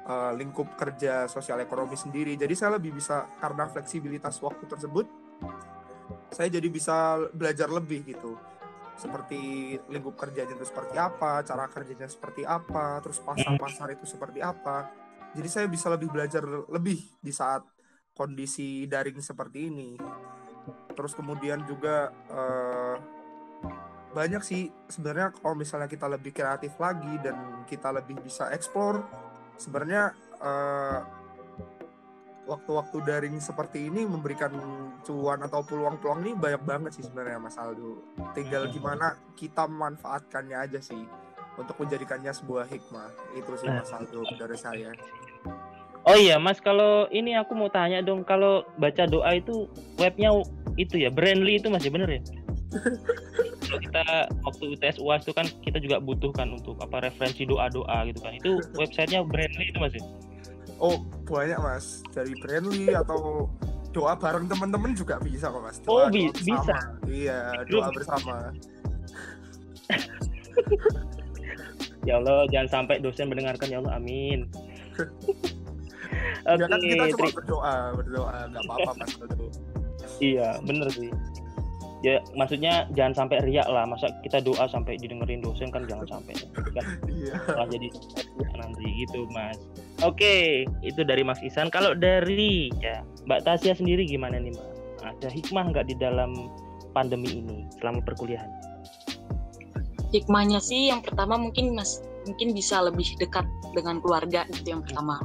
[0.06, 2.38] uh, lingkup kerja sosial ekonomi sendiri.
[2.38, 5.06] Jadi saya lebih bisa karena fleksibilitas waktu tersebut,
[6.34, 8.38] saya jadi bisa belajar lebih gitu.
[8.96, 14.88] Seperti lingkup kerjanya itu seperti apa, cara kerjanya seperti apa, terus pasar-pasar itu seperti apa.
[15.36, 17.62] Jadi saya bisa lebih belajar lebih di saat
[18.16, 19.90] kondisi daring seperti ini.
[20.96, 22.96] Terus kemudian juga uh,
[24.16, 29.04] banyak sih sebenarnya kalau misalnya kita lebih kreatif lagi dan kita lebih bisa explore
[29.60, 31.00] sebenarnya uh,
[32.46, 34.54] waktu-waktu daring seperti ini memberikan
[35.02, 38.06] cuan atau peluang-peluang ini banyak banget sih sebenarnya Mas Aldo.
[38.38, 41.04] Tinggal gimana kita memanfaatkannya aja sih
[41.58, 43.36] untuk menjadikannya sebuah hikmah.
[43.36, 44.94] Itu sih Mas Aldo dari saya.
[46.06, 49.66] Oh iya Mas, kalau ini aku mau tanya dong, kalau baca doa itu
[49.98, 50.30] webnya
[50.78, 52.22] itu ya, Brandly itu masih bener ya?
[53.66, 54.06] kalau kita
[54.46, 58.38] waktu UTS UAS itu kan kita juga butuhkan untuk apa referensi doa-doa gitu kan.
[58.38, 60.04] Itu websitenya Brandly itu Mas ya?
[60.78, 62.06] Oh, banyak Mas.
[62.14, 63.50] Dari Brandly atau
[63.96, 65.80] doa bareng teman-teman juga bisa kok Mas.
[65.82, 66.78] Doa, oh, bi doa bisa.
[67.08, 68.52] Iya, doa bersama.
[72.08, 73.98] ya Allah, jangan sampai dosen mendengarkan ya Allah.
[73.98, 74.46] Amin.
[76.46, 79.12] Oke, ya kan kita cuma berdoa, berdoa, nggak apa-apa Mas.
[80.22, 81.10] iya, bener sih.
[82.06, 83.90] Ya maksudnya jangan sampai riak lah.
[83.90, 86.38] Masa kita doa sampai didengerin dosen kan jangan sampai.
[86.78, 87.02] Kan?
[87.10, 87.66] Yeah.
[87.66, 87.90] jadi
[88.54, 89.58] nanti gitu mas.
[90.06, 91.74] Oke itu dari mas Isan.
[91.74, 94.70] Kalau dari ya mbak Tasya sendiri gimana nih mbak?
[95.02, 96.54] Ada hikmah nggak di dalam
[96.94, 98.54] pandemi ini selama perkuliahan?
[100.14, 105.22] Hikmahnya sih yang pertama mungkin mas mungkin bisa lebih dekat dengan keluarga itu yang pertama.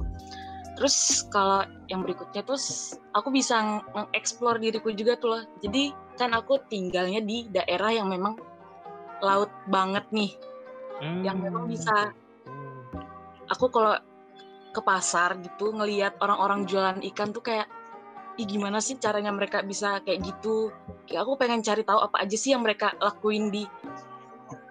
[0.79, 5.43] Terus kalau yang berikutnya terus aku bisa mengeksplor diriku juga tuh loh.
[5.61, 8.41] Jadi kan aku tinggalnya di daerah yang memang
[9.21, 10.33] laut banget nih.
[11.01, 11.25] Hmm.
[11.25, 12.13] yang memang bisa
[13.49, 13.97] aku kalau
[14.77, 17.65] ke pasar gitu ngelihat orang-orang jualan ikan tuh kayak
[18.39, 20.73] Ih, gimana sih caranya mereka bisa kayak gitu?
[21.05, 23.69] Kayak aku pengen cari tahu apa aja sih yang mereka lakuin di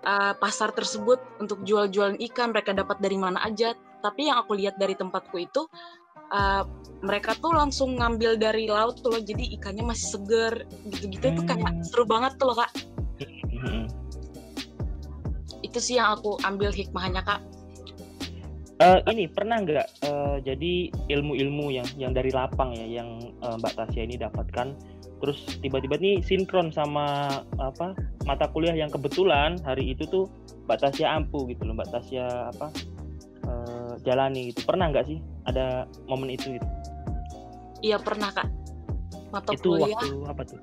[0.06, 3.76] uh, pasar tersebut untuk jual-jualan ikan mereka dapat dari mana aja.
[4.00, 5.68] Tapi yang aku lihat dari tempatku itu
[6.32, 6.64] uh,
[7.04, 10.54] mereka tuh langsung ngambil dari laut tuh loh jadi ikannya masih seger.
[10.88, 11.34] Gitu-gitu hmm.
[11.36, 12.72] itu kayak seru banget tuh loh kak.
[13.60, 13.92] Hmm.
[15.60, 17.44] itu sih yang aku ambil hikmahnya kak.
[18.80, 23.76] Uh, ini pernah nggak uh, jadi ilmu-ilmu yang yang dari lapang ya yang uh, Mbak
[23.76, 24.72] Tasya ini dapatkan
[25.20, 27.28] terus tiba-tiba nih sinkron sama
[27.60, 30.26] apa mata kuliah yang kebetulan hari itu tuh
[30.66, 32.68] Mbak Tasya ampuh gitu loh Mbak Tasya apa
[33.46, 34.64] uh, jalani gitu.
[34.64, 36.68] Pernah nggak sih ada momen itu gitu?
[37.84, 38.48] Iya pernah kak.
[39.30, 39.98] Mata itu kuliah.
[39.98, 40.60] waktu apa tuh?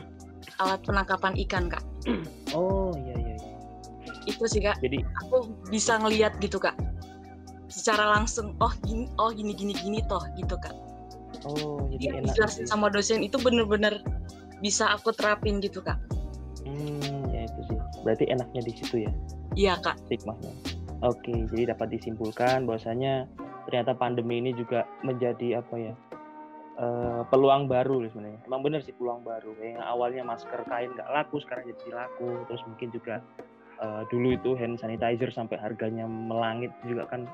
[0.64, 1.84] Alat penangkapan ikan kak.
[2.50, 3.54] Oh iya iya, iya.
[4.26, 4.82] itu sih kak.
[4.82, 6.74] Jadi aku bisa ngelihat gitu kak.
[7.70, 10.74] Secara langsung oh gini oh gini gini gini toh gitu kak
[11.48, 12.36] Oh, jadi yang enak.
[12.36, 12.70] dijelasin gitu.
[12.70, 14.04] sama dosen itu bener-bener
[14.60, 15.96] bisa aku terapin gitu kak
[16.60, 17.78] Hmm, ya itu sih.
[18.04, 19.12] Berarti enaknya di situ ya,
[19.56, 20.52] iya kak hikmahnya.
[21.00, 23.24] Oke, jadi dapat disimpulkan bahwasanya
[23.64, 25.94] ternyata pandemi ini juga menjadi apa ya?
[26.80, 28.40] eh, peluang baru sebenarnya.
[28.48, 29.52] Emang bener sih peluang baru.
[29.60, 32.44] Yang awalnya masker kain nggak laku, sekarang jadi laku.
[32.48, 33.14] Terus mungkin juga
[33.80, 37.28] eh, dulu itu hand sanitizer sampai harganya melangit juga kan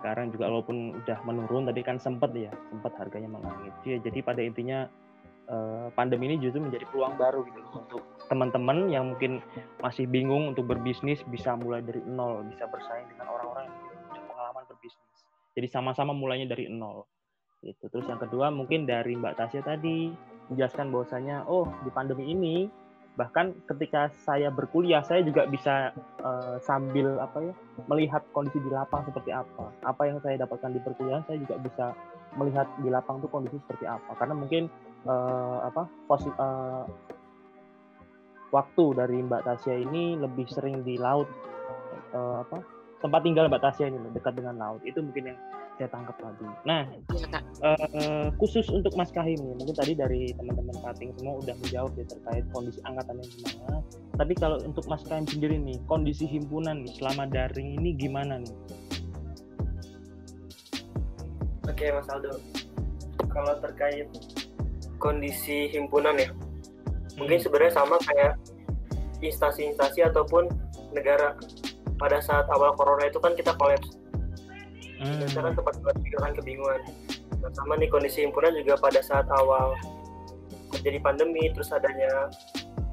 [0.00, 4.40] sekarang juga walaupun udah menurun tapi kan sempat ya sempat harganya melangit ya, jadi pada
[4.40, 4.88] intinya
[5.52, 9.44] eh, pandemi ini justru menjadi peluang baru gitu untuk teman-teman yang mungkin
[9.84, 14.64] masih bingung untuk berbisnis bisa mulai dari nol bisa bersaing dengan orang-orang yang punya pengalaman
[14.66, 15.18] berbisnis.
[15.56, 17.08] Jadi sama-sama mulainya dari nol.
[17.64, 17.88] Gitu.
[17.88, 20.12] Terus yang kedua mungkin dari Mbak Tasya tadi
[20.52, 22.68] menjelaskan bahwasanya oh di pandemi ini
[23.16, 27.54] bahkan ketika saya berkuliah saya juga bisa eh, sambil apa ya
[27.88, 29.72] melihat kondisi di lapang seperti apa.
[29.82, 31.86] Apa yang saya dapatkan di perkuliahan saya juga bisa
[32.36, 34.12] melihat di lapang tuh kondisi seperti apa.
[34.20, 34.68] Karena mungkin
[35.08, 36.84] eh, apa posi, eh,
[38.52, 41.26] waktu dari Mbak Tasya ini lebih sering di laut
[42.12, 42.60] eh, apa
[43.00, 44.84] tempat tinggal Mbak Tasya ini dekat dengan laut.
[44.84, 45.38] Itu mungkin yang
[45.76, 46.48] saya tangkap tadi.
[46.64, 46.82] Nah
[47.28, 47.42] kak.
[47.60, 52.04] eh, khusus untuk Mas Kahim nih, mungkin tadi dari teman-teman cutting semua udah menjawab ya
[52.08, 53.78] terkait kondisi angkatan yang gimana.
[54.16, 58.56] Tapi kalau untuk Mas Kahim sendiri nih, kondisi himpunan nih selama daring ini gimana nih?
[61.68, 62.40] Oke Mas Aldo,
[63.28, 64.08] kalau terkait
[64.96, 66.32] kondisi himpunan ya,
[67.20, 68.40] mungkin sebenarnya sama kayak
[69.20, 70.48] instansi-instansi ataupun
[70.96, 71.36] negara.
[71.96, 73.96] Pada saat awal corona itu kan kita kolaps
[74.96, 76.80] Hmm, kan tempat juga kan kebingungan.
[77.44, 79.76] Nah, sama nih kondisi himpunan juga pada saat awal
[80.72, 82.32] terjadi pandemi terus adanya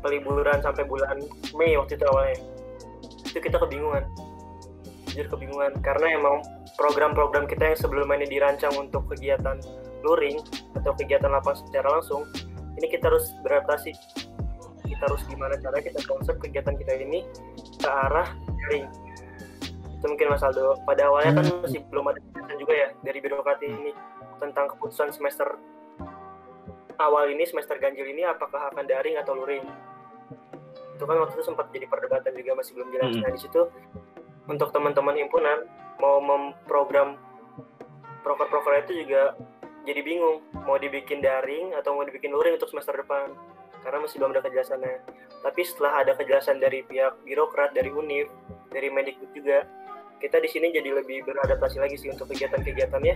[0.03, 1.23] peliburan sampai bulan
[1.55, 2.37] Mei waktu itu awalnya.
[3.31, 4.03] Itu kita kebingungan.
[5.09, 5.79] Jujur kebingungan.
[5.79, 6.43] Karena emang
[6.75, 9.63] program-program kita yang sebelumnya ini dirancang untuk kegiatan
[10.03, 10.43] luring
[10.75, 12.27] atau kegiatan lapang secara langsung
[12.75, 13.95] ini kita harus beradaptasi.
[14.83, 17.23] Kita harus gimana cara kita konsep kegiatan kita ini
[17.79, 18.27] ke arah
[18.59, 18.91] daring
[20.03, 20.75] itu mungkin Mas Aldo.
[20.83, 23.95] Pada awalnya kan masih belum ada kejelasan juga ya dari birokrat ini
[24.43, 25.55] tentang keputusan semester
[26.99, 29.63] awal ini semester ganjil ini apakah akan daring atau luring?
[30.99, 33.15] Itu kan waktu itu sempat jadi perdebatan juga masih belum jelas.
[33.15, 33.21] Hmm.
[33.23, 33.61] nah di situ
[34.51, 35.71] untuk teman-teman himpunan
[36.03, 37.15] mau memprogram
[38.27, 39.39] proker-proker itu juga
[39.87, 40.43] jadi bingung.
[40.67, 43.31] Mau dibikin daring atau mau dibikin luring untuk semester depan?
[43.87, 44.99] Karena masih belum ada kejelasannya.
[45.47, 48.27] Tapi setelah ada kejelasan dari pihak birokrat dari univ
[48.67, 49.63] dari Mendikbud juga
[50.23, 53.15] kita di sini jadi lebih beradaptasi lagi sih untuk kegiatan-kegiatannya.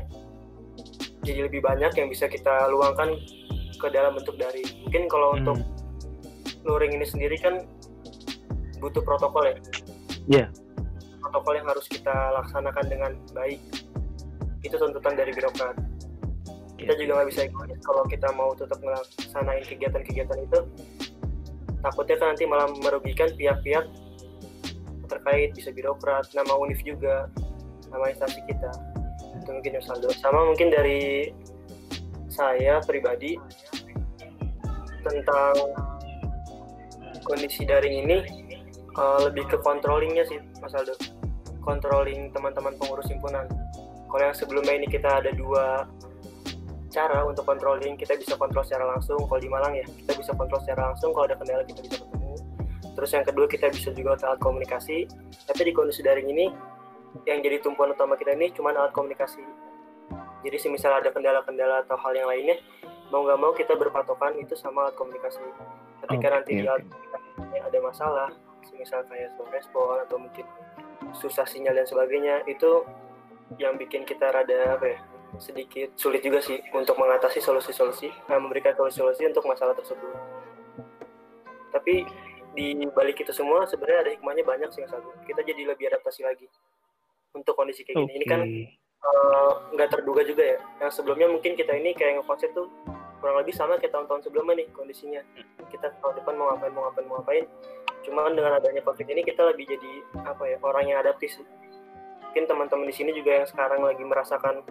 [1.23, 3.15] Jadi lebih banyak yang bisa kita luangkan
[3.79, 4.67] ke dalam bentuk dari.
[4.83, 5.39] Mungkin kalau Hmm.
[5.39, 5.57] untuk
[6.67, 7.63] luring ini sendiri kan
[8.83, 9.55] butuh protokol ya?
[10.27, 10.47] Iya.
[11.27, 13.59] protokol yang harus kita laksanakan dengan baik.
[14.63, 15.75] Itu tuntutan dari birokrat.
[16.79, 20.59] Kita juga nggak bisa egois kalau kita mau tetap melaksanain kegiatan-kegiatan itu.
[21.83, 23.91] Takutnya kan nanti malah merugikan pihak-pihak
[25.17, 27.25] terkait bisa birokrat nama univ juga
[27.89, 28.69] nama instansi kita.
[29.41, 31.33] Itu mungkin yang saldo sama mungkin dari
[32.29, 33.33] saya pribadi
[35.01, 35.55] tentang
[37.25, 38.17] kondisi daring ini
[38.93, 40.93] eh, lebih ke controllingnya sih Mas Aldo.
[41.65, 43.43] Controlling teman-teman pengurus himpunan.
[44.07, 45.83] Kalau yang sebelumnya ini kita ada dua
[46.87, 49.19] cara untuk controlling kita bisa kontrol secara langsung.
[49.19, 51.11] Kalau di Malang ya kita bisa kontrol secara langsung.
[51.11, 52.16] Kalau ada kendala kita bisa ketemu
[52.97, 55.05] terus yang kedua kita bisa juga alat komunikasi.
[55.45, 56.49] Tapi di kondisi daring ini
[57.29, 59.45] yang jadi tumpuan utama kita ini cuma alat komunikasi.
[60.41, 62.57] Jadi semisal ada kendala-kendala atau hal yang lainnya
[63.13, 65.45] mau nggak mau kita berpatokan itu sama alat komunikasi.
[66.01, 68.29] Ketika Oke, nanti di alat komunikasinya ada masalah
[68.65, 70.45] semisal kayak slow respon atau mungkin
[71.13, 72.81] susah sinyal dan sebagainya itu
[73.61, 74.99] yang bikin kita rada apa ya
[75.39, 80.11] sedikit sulit juga sih untuk mengatasi solusi-solusi nah, memberikan solusi-solusi untuk masalah tersebut.
[81.71, 82.07] Tapi
[82.57, 85.13] di balik itu semua sebenarnya ada hikmahnya banyak sih Mas Agung.
[85.29, 86.49] kita jadi lebih adaptasi lagi
[87.37, 91.77] untuk kondisi kayak gini ini kan eh, nggak terduga juga ya yang sebelumnya mungkin kita
[91.77, 92.65] ini kayak ngekonsep tuh
[93.21, 95.21] kurang lebih sama kayak tahun-tahun sebelumnya nih kondisinya
[95.69, 97.45] kita tahun depan mau ngapain mau ngapain mau ngapain
[98.01, 99.93] cuman dengan adanya covid ini kita lebih jadi
[100.25, 101.45] apa ya orang yang adaptif sih
[102.37, 104.61] mungkin teman-teman di sini juga yang sekarang lagi merasakan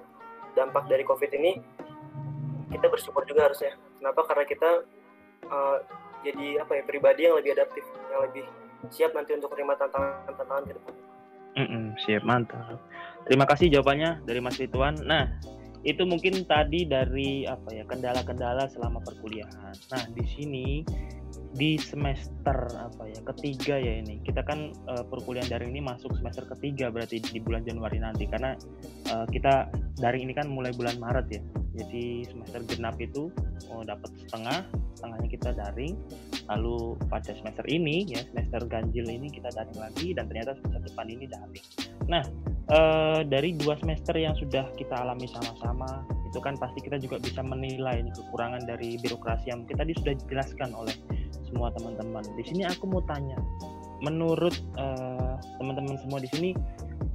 [0.56, 1.58] dampak dari COVID ini,
[2.72, 3.76] kita bersyukur juga harusnya.
[4.00, 4.22] Kenapa?
[4.22, 4.70] Karena kita
[5.52, 5.78] uh,
[6.22, 8.44] jadi apa ya pribadi yang lebih adaptif, yang lebih
[8.92, 10.94] siap nanti untuk menerima tantangan-tantangan ke depan.
[11.56, 12.78] Mm -mm, siap mantap.
[13.24, 15.00] Terima kasih jawabannya dari Mas Rituan.
[15.02, 15.24] Nah,
[15.86, 19.74] itu mungkin tadi dari apa ya kendala-kendala selama perkuliahan.
[19.94, 20.66] Nah di sini
[21.56, 26.44] di semester apa ya ketiga ya ini kita kan uh, perkuliahan daring ini masuk semester
[26.52, 28.58] ketiga berarti di bulan Januari nanti karena
[29.14, 31.40] uh, kita daring ini kan mulai bulan Maret ya
[31.76, 33.28] jadi semester genap itu
[33.70, 34.64] oh, dapat setengah
[34.96, 35.94] setengahnya kita daring
[36.48, 41.06] lalu pada semester ini ya semester ganjil ini kita daring lagi dan ternyata semester depan
[41.12, 41.64] ini daring
[42.08, 42.24] nah
[42.72, 47.40] uh, dari dua semester yang sudah kita alami sama-sama itu kan pasti kita juga bisa
[47.40, 50.92] menilai kekurangan dari birokrasi yang mungkin tadi sudah dijelaskan oleh
[51.48, 52.20] semua teman-teman.
[52.36, 53.38] Di sini aku mau tanya,
[54.04, 56.50] menurut uh, teman-teman semua di sini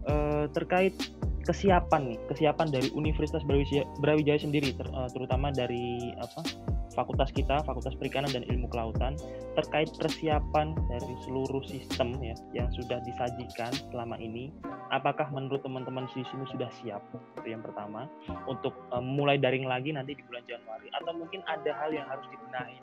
[0.09, 0.97] uh, terkait
[1.43, 6.45] kesiapan nih, kesiapan dari Universitas Brawijaya, Brawijaya sendiri, ter, uh, terutama dari apa
[6.91, 9.15] fakultas kita, Fakultas Perikanan dan Ilmu Kelautan,
[9.55, 14.51] terkait persiapan dari seluruh sistem ya yang sudah disajikan selama ini.
[14.91, 16.99] Apakah menurut teman-teman di sini sudah siap?
[17.39, 18.11] Itu yang pertama.
[18.43, 22.27] Untuk uh, mulai daring lagi nanti di bulan Januari, atau mungkin ada hal yang harus
[22.27, 22.77] dibenahi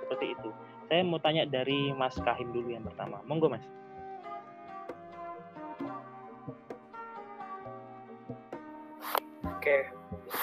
[0.00, 0.48] seperti itu.
[0.88, 3.20] Saya mau tanya dari Mas Kahim dulu yang pertama.
[3.24, 3.64] Monggo Mas.
[9.62, 9.86] Oke,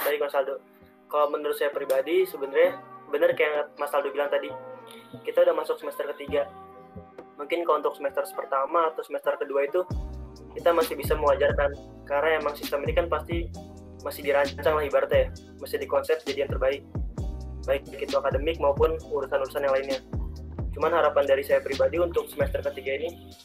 [0.08, 0.64] baik Mas Aldo.
[1.12, 2.80] Kalau menurut saya pribadi sebenarnya
[3.12, 4.48] benar kayak Mas Aldo bilang tadi,
[5.28, 6.48] kita udah masuk semester ketiga.
[7.36, 9.84] Mungkin kalau untuk semester pertama atau semester kedua itu
[10.56, 11.76] kita masih bisa mewajarkan
[12.08, 13.52] karena emang sistem ini kan pasti
[14.08, 16.88] masih dirancang lah ibaratnya ya, masih dikonsep jadi yang terbaik.
[17.68, 20.00] Baik itu akademik maupun urusan-urusan yang lainnya.
[20.72, 23.36] Cuman harapan dari saya pribadi untuk semester ketiga ini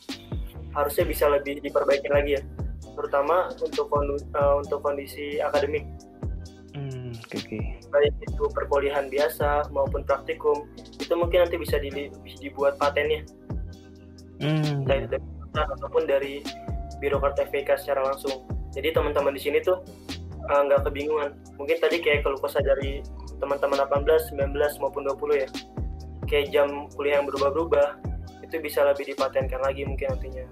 [0.70, 2.42] harusnya bisa lebih diperbaiki lagi ya
[2.94, 5.84] terutama untuk uh, untuk kondisi akademik
[6.74, 7.64] hmm, okay, okay.
[7.90, 10.66] baik itu perkuliahan biasa maupun praktikum
[10.98, 13.26] itu mungkin nanti bisa di, dibuat patennya
[14.40, 14.86] hmm.
[14.86, 15.06] dari
[15.54, 16.42] ataupun dari
[16.98, 19.82] birokrat FPK secara langsung jadi teman-teman di sini tuh
[20.50, 23.02] uh, nggak uh, kebingungan mungkin tadi kayak keluh kesah dari
[23.38, 25.48] teman-teman 18, 19 maupun 20 ya
[26.26, 28.00] kayak jam kuliah yang berubah-berubah
[28.44, 30.46] itu bisa lebih dipatenkan lagi mungkin nantinya.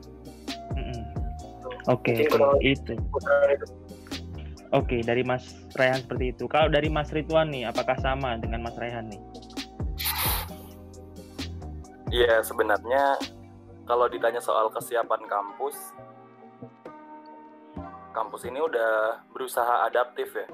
[1.91, 2.79] Oke, okay, okay.
[2.79, 2.95] itu.
[2.95, 3.27] Oke,
[4.71, 6.45] okay, dari Mas Rehan seperti itu.
[6.47, 9.23] Kalau dari Mas Ridwan nih, apakah sama dengan Mas Rehan nih?
[12.13, 13.19] Iya, sebenarnya
[13.89, 15.75] kalau ditanya soal kesiapan kampus,
[18.15, 20.47] kampus ini udah berusaha adaptif ya,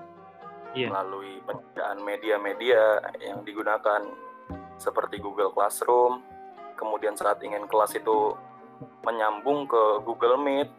[0.72, 0.88] yeah.
[0.88, 2.82] melalui penyediaan media-media
[3.20, 4.06] yang digunakan
[4.78, 6.22] seperti Google Classroom,
[6.78, 8.38] kemudian saat ingin kelas itu
[9.02, 10.70] menyambung ke Google Meet,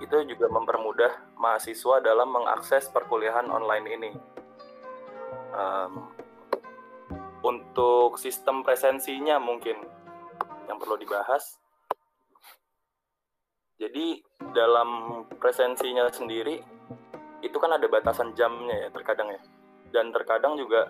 [0.00, 4.10] itu juga mempermudah mahasiswa dalam mengakses perkuliahan online ini.
[5.54, 6.10] Um,
[7.44, 9.76] untuk sistem presensinya mungkin
[10.66, 11.60] yang perlu dibahas.
[13.76, 14.22] Jadi
[14.54, 16.62] dalam presensinya sendiri
[17.44, 19.40] itu kan ada batasan jamnya ya terkadang ya.
[19.92, 20.88] Dan terkadang juga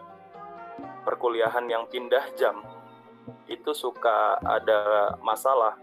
[1.03, 2.62] perkuliahan yang pindah jam
[3.51, 5.76] itu suka ada masalah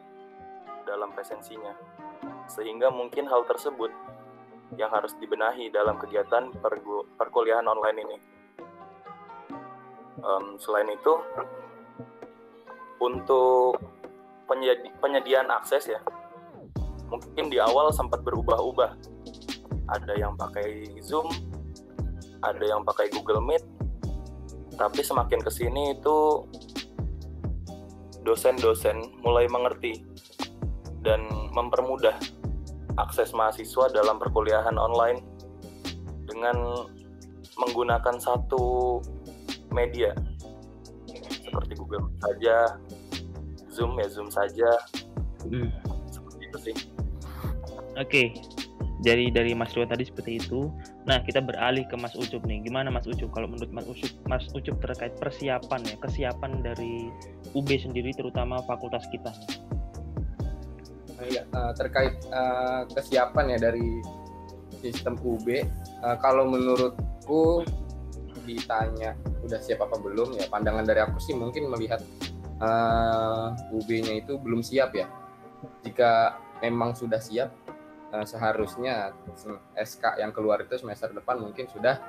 [0.87, 1.73] dalam presensinya
[2.51, 3.91] sehingga mungkin hal tersebut
[4.75, 6.51] yang harus dibenahi dalam kegiatan
[7.19, 8.17] perkuliahan online ini.
[10.21, 11.13] Um, selain itu,
[12.99, 13.79] untuk
[14.45, 15.99] penyedi penyediaan akses ya,
[17.07, 18.95] mungkin di awal sempat berubah-ubah.
[19.91, 21.27] Ada yang pakai Zoom,
[22.43, 23.63] ada yang pakai Google Meet,
[24.79, 26.47] tapi semakin ke sini itu
[28.23, 30.05] dosen-dosen mulai mengerti
[31.01, 32.15] dan mempermudah
[32.99, 35.23] akses mahasiswa dalam perkuliahan online
[36.27, 36.87] dengan
[37.59, 38.99] menggunakan satu
[39.71, 40.15] media
[41.51, 42.79] seperti Google saja,
[43.67, 44.71] Zoom ya Zoom saja,
[45.43, 45.67] hmm.
[46.07, 46.75] seperti itu sih.
[47.99, 48.27] Oke, okay.
[49.03, 50.71] dari dari Mas Ridwan tadi seperti itu.
[51.03, 52.63] Nah, kita beralih ke Mas Ucup nih.
[52.63, 57.11] Gimana Mas Ucup kalau menurut Mas Ucup, Mas Ucup terkait persiapan ya, kesiapan dari
[57.51, 59.35] UB sendiri terutama fakultas kita?
[61.29, 61.45] Ya,
[61.77, 64.01] terkait uh, kesiapan ya dari
[64.81, 65.61] sistem UB,
[66.01, 67.61] uh, kalau menurutku
[68.41, 69.13] ditanya
[69.45, 72.01] udah siap apa belum ya, pandangan dari aku sih mungkin melihat
[72.57, 75.05] uh, UB-nya itu belum siap ya.
[75.85, 77.53] Jika memang sudah siap,
[78.17, 79.13] uh, seharusnya
[79.77, 82.01] SK yang keluar itu semester depan mungkin sudah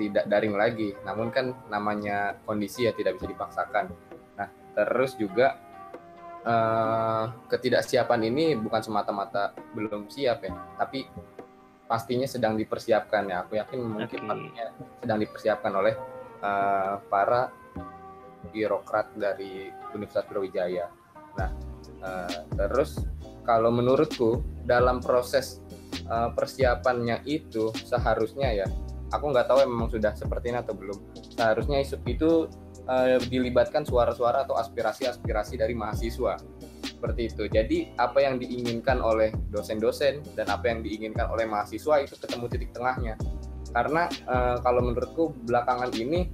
[0.00, 0.96] tidak daring lagi.
[1.04, 3.92] Namun kan namanya kondisi ya tidak bisa dipaksakan.
[4.40, 5.60] Nah, terus juga
[6.46, 11.04] uh, ketidaksiapan ini bukan semata-mata belum siap ya, tapi
[11.90, 13.42] pastinya sedang dipersiapkan ya.
[13.44, 14.70] Aku yakin mungkin okay.
[15.02, 15.94] sedang dipersiapkan oleh
[16.40, 17.50] uh, para
[18.54, 20.86] birokrat dari Universitas Brawijaya.
[21.36, 21.50] Nah,
[22.02, 23.02] uh, terus
[23.42, 25.62] kalau menurutku dalam proses
[26.10, 28.66] uh, persiapannya itu seharusnya ya,
[29.14, 30.98] aku nggak tahu memang sudah seperti ini atau belum.
[31.36, 32.30] Seharusnya isu itu
[32.86, 36.38] uh, dilibatkan suara-suara atau aspirasi-aspirasi dari mahasiswa
[36.82, 37.44] seperti itu.
[37.50, 42.70] Jadi apa yang diinginkan oleh dosen-dosen dan apa yang diinginkan oleh mahasiswa itu ketemu titik
[42.72, 43.14] tengahnya.
[43.70, 46.32] Karena uh, kalau menurutku belakangan ini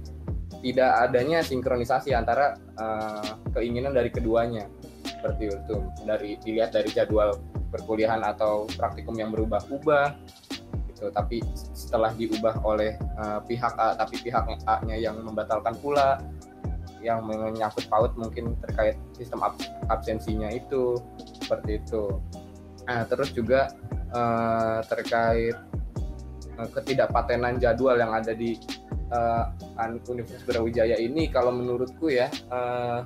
[0.63, 4.69] tidak adanya sinkronisasi antara uh, keinginan dari keduanya
[5.03, 5.75] seperti itu
[6.07, 7.35] dari dilihat dari jadwal
[7.71, 10.15] perkuliahan atau praktikum yang berubah-ubah
[11.03, 11.11] gitu.
[11.11, 11.37] Tapi
[11.75, 16.23] setelah diubah oleh uh, pihak A tapi pihak A-nya yang membatalkan pula
[17.03, 19.59] yang menyangkut paut mungkin terkait sistem ab
[19.91, 20.95] absensinya itu
[21.43, 22.23] seperti itu.
[22.87, 23.75] Nah terus juga
[24.15, 25.59] uh, terkait
[26.55, 28.55] uh, ketidakpatenan jadwal yang ada di
[29.11, 29.51] uh,
[30.07, 33.03] Universitas Brawijaya ini kalau menurutku ya uh,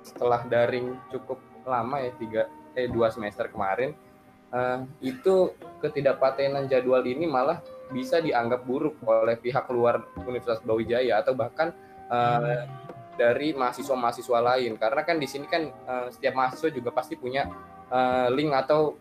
[0.00, 1.36] setelah daring cukup
[1.68, 2.42] lama ya tiga
[2.74, 3.92] eh dua semester kemarin
[4.54, 5.52] uh, itu
[5.82, 7.58] ketidakpatenan jadwal ini malah
[7.90, 11.74] bisa dianggap buruk oleh pihak luar Universitas Brawijaya atau bahkan
[12.08, 12.64] uh,
[13.14, 17.46] dari mahasiswa-mahasiswa lain karena kan di sini kan uh, setiap mahasiswa juga pasti punya
[17.92, 18.96] uh, link atau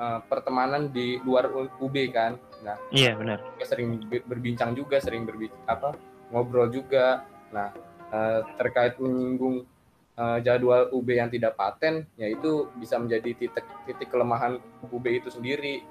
[0.00, 3.38] uh, pertemanan di luar UB kan Nah, iya benar.
[3.60, 5.94] Sering berbincang juga, sering berbincang apa
[6.32, 7.26] ngobrol juga.
[7.52, 7.70] Nah,
[8.10, 9.66] uh, terkait menyinggung
[10.16, 14.58] uh, jadwal UB yang tidak paten, yaitu bisa menjadi titik titik kelemahan
[14.90, 15.84] UB itu sendiri.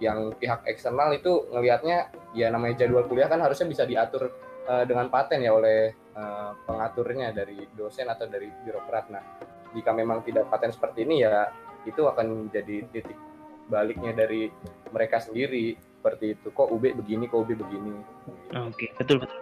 [0.00, 4.32] Yang pihak eksternal itu ngelihatnya ya namanya jadwal kuliah kan harusnya bisa diatur
[4.64, 9.12] uh, dengan paten ya oleh uh, pengaturnya dari dosen atau dari birokrat.
[9.12, 9.24] Nah,
[9.76, 11.52] jika memang tidak paten seperti ini ya
[11.88, 13.16] itu akan menjadi titik
[13.70, 14.50] baliknya dari
[14.90, 17.92] mereka sendiri seperti itu kok UB begini kok UB begini
[18.56, 19.38] oke okay, betul betul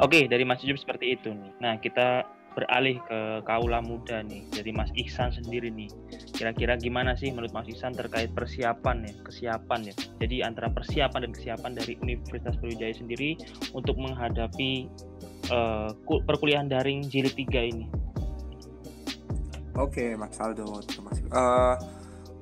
[0.00, 1.52] oke dari Mas Jum seperti itu nih.
[1.60, 2.26] Nah kita
[2.56, 5.92] beralih ke kaula muda nih dari Mas Ihsan sendiri nih.
[6.32, 9.94] Kira-kira gimana sih menurut Mas Ihsan terkait persiapan ya kesiapan ya?
[10.24, 13.36] Jadi antara persiapan dan kesiapan dari Universitas Brawijaya sendiri
[13.76, 14.88] untuk menghadapi
[15.52, 15.92] uh,
[16.24, 17.86] perkuliahan daring jilid 3 ini.
[19.76, 21.12] Oke, Mas Aldo, terima.
[21.28, 21.76] Uh,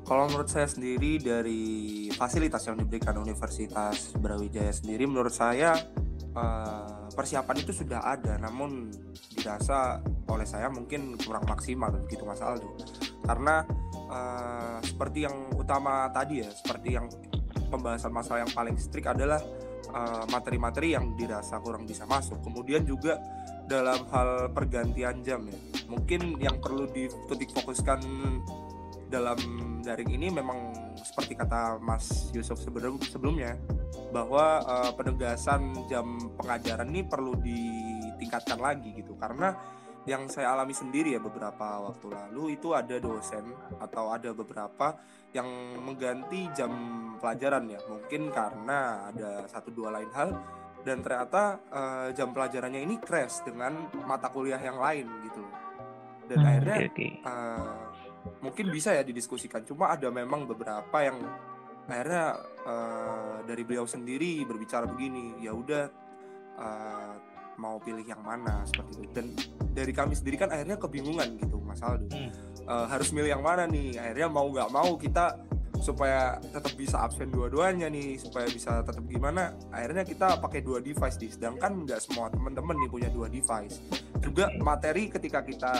[0.07, 5.74] kalau menurut saya sendiri dari fasilitas yang diberikan Universitas Brawijaya sendiri menurut saya
[6.38, 8.91] uh, persiapan itu sudah ada namun
[9.33, 12.75] dirasa oleh saya mungkin kurang maksimal begitu Mas Aldo.
[13.25, 13.65] Karena
[14.11, 17.07] uh, seperti yang utama tadi ya seperti yang
[17.71, 19.43] pembahasan masalah yang paling strict adalah
[19.91, 22.39] eh, materi-materi uh, yang dirasa kurang bisa masuk.
[22.39, 23.19] Kemudian juga
[23.67, 25.59] dalam hal pergantian jam ya
[25.89, 28.01] mungkin yang perlu dititik fokuskan
[29.09, 29.39] dalam
[29.85, 33.57] daring ini memang seperti kata Mas Yusuf sebelum sebelumnya
[34.12, 39.14] bahwa uh, penegasan jam pengajaran ini perlu ditingkatkan lagi gitu.
[39.18, 39.55] Karena
[40.05, 43.49] yang saya alami sendiri ya beberapa waktu lalu itu ada dosen
[43.80, 45.01] atau ada beberapa
[45.32, 45.49] yang
[45.80, 46.72] mengganti jam
[47.18, 47.80] pelajaran ya.
[47.88, 50.30] Mungkin karena ada satu dua lain hal
[50.84, 55.45] dan ternyata uh, jam pelajarannya ini crash dengan mata kuliah yang lain gitu
[56.28, 57.11] dan hmm, akhirnya okay, okay.
[57.24, 57.76] Uh,
[58.40, 59.64] mungkin bisa ya didiskusikan.
[59.68, 61.20] Cuma ada memang beberapa yang
[61.85, 65.85] akhirnya uh, dari beliau sendiri berbicara begini ya udah
[66.59, 67.14] uh,
[67.59, 68.66] mau pilih yang mana?
[68.66, 69.11] Seperti itu.
[69.14, 69.26] Dan
[69.74, 72.11] dari kami sendiri kan akhirnya kebingungan gitu Mas Aldo.
[72.11, 72.30] Hmm.
[72.66, 73.99] uh, harus milih yang mana nih?
[73.99, 75.39] Akhirnya mau nggak mau kita
[75.85, 79.53] supaya tetap bisa absen dua-duanya nih supaya bisa tetap gimana?
[79.68, 83.82] Akhirnya kita pakai dua device di sedangkan nggak semua teman-teman nih punya dua device.
[84.24, 85.74] Juga materi ketika kita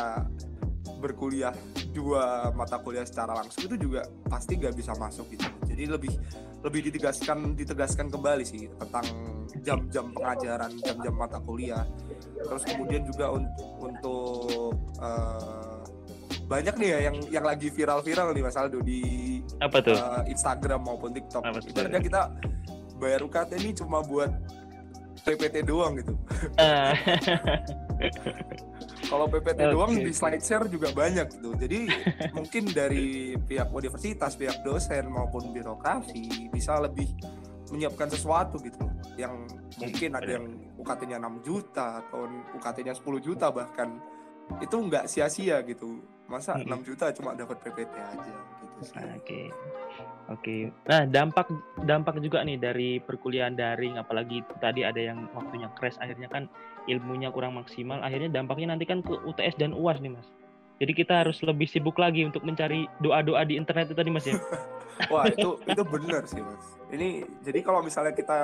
[1.05, 1.53] berkuliah
[1.93, 6.17] dua mata kuliah secara langsung itu juga pasti gak bisa masuk gitu jadi lebih
[6.65, 9.05] lebih ditegaskan ditegaskan kembali sih tentang
[9.61, 11.85] jam-jam pengajaran jam-jam mata kuliah
[12.41, 15.85] terus kemudian juga untuk untuk uh,
[16.45, 19.01] banyak nih ya yang yang lagi viral-viral nih Mas Aldo di
[19.61, 19.97] apa tuh?
[19.97, 21.41] Uh, Instagram maupun TikTok.
[21.41, 22.21] Ibaratnya kita
[23.01, 24.29] bayar UKT ini cuma buat
[25.25, 26.15] PPT doang gitu.
[26.61, 26.93] Uh.
[29.11, 29.73] Kalau PPT okay.
[29.73, 31.55] doang di slide share juga banyak gitu.
[31.55, 31.87] Jadi
[32.37, 37.13] mungkin dari pihak universitas, pihak dosen maupun birokrasi bisa lebih
[37.71, 38.87] menyiapkan sesuatu gitu
[39.19, 39.47] yang
[39.83, 40.47] mungkin ada yang
[40.79, 43.99] UKT-nya 6 juta atau UKT-nya 10 juta bahkan
[44.61, 46.85] itu nggak sia-sia gitu masa mm -hmm.
[46.85, 48.35] 6 juta cuma dapat PPT aja
[48.83, 49.47] oke okay.
[50.33, 51.53] Oke, nah dampak
[51.85, 56.49] dampak juga nih dari perkuliahan daring, apalagi tadi ada yang waktunya crash, akhirnya kan
[56.89, 60.25] ilmunya kurang maksimal, akhirnya dampaknya nanti kan ke UTS dan UAS nih mas.
[60.81, 64.41] Jadi kita harus lebih sibuk lagi untuk mencari doa-doa di internet itu tadi mas ya.
[65.13, 66.65] Wah itu itu benar sih mas.
[66.89, 68.41] Ini jadi kalau misalnya kita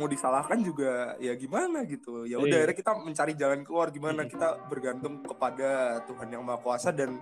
[0.00, 2.24] mau disalahkan juga ya gimana gitu.
[2.24, 2.72] Ya udah iya.
[2.72, 7.20] kita mencari jalan keluar gimana kita bergantung kepada Tuhan yang Maha Kuasa dan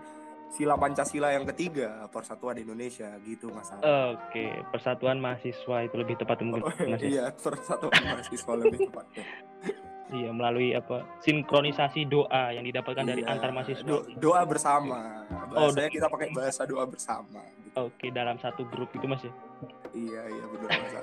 [0.54, 3.74] sila Pancasila yang ketiga Persatuan Indonesia gitu mas
[4.14, 7.08] Oke Persatuan Mahasiswa itu lebih tepat mungkin oh, mas, ya?
[7.10, 9.26] iya Persatuan Mahasiswa lebih tepatnya.
[10.12, 13.88] Iya melalui apa sinkronisasi doa yang didapatkan iya, dari antar mahasiswa.
[13.88, 15.24] do doa bersama.
[15.56, 17.88] Oh saya kita pakai bahasa doa bersama gitu.
[17.88, 19.32] Oke dalam satu grup itu mas ya?
[19.96, 20.94] Iya iya benar mas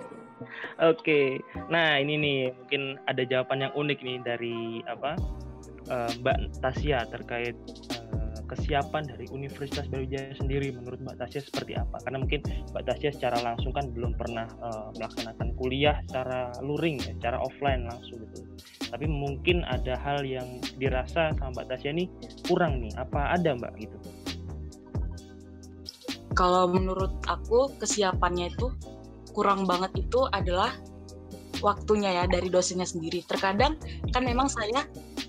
[0.94, 5.18] Oke nah ini nih mungkin ada jawaban yang unik nih dari apa
[5.90, 7.58] uh, Mbak Tasya terkait
[8.16, 8.21] uh,
[8.52, 12.04] kesiapan dari Universitas Brawijaya sendiri menurut Mbak Tasya seperti apa?
[12.04, 12.44] Karena mungkin
[12.76, 17.88] Mbak Tasya secara langsung kan belum pernah uh, melaksanakan kuliah secara luring, ya, secara offline
[17.88, 18.44] langsung gitu.
[18.92, 22.06] Tapi mungkin ada hal yang dirasa sama Mbak Tasya ini
[22.44, 22.92] kurang nih.
[23.00, 23.98] Apa ada Mbak gitu?
[26.36, 28.72] Kalau menurut aku kesiapannya itu
[29.32, 30.76] kurang banget itu adalah
[31.64, 33.24] waktunya ya dari dosennya sendiri.
[33.24, 33.80] Terkadang
[34.12, 34.84] kan memang saya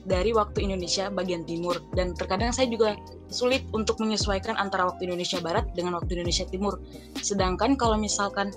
[0.07, 1.79] dari waktu Indonesia bagian timur.
[1.95, 2.99] Dan terkadang saya juga
[3.31, 6.83] sulit untuk menyesuaikan antara waktu Indonesia Barat dengan waktu Indonesia Timur.
[7.23, 8.51] Sedangkan kalau misalkan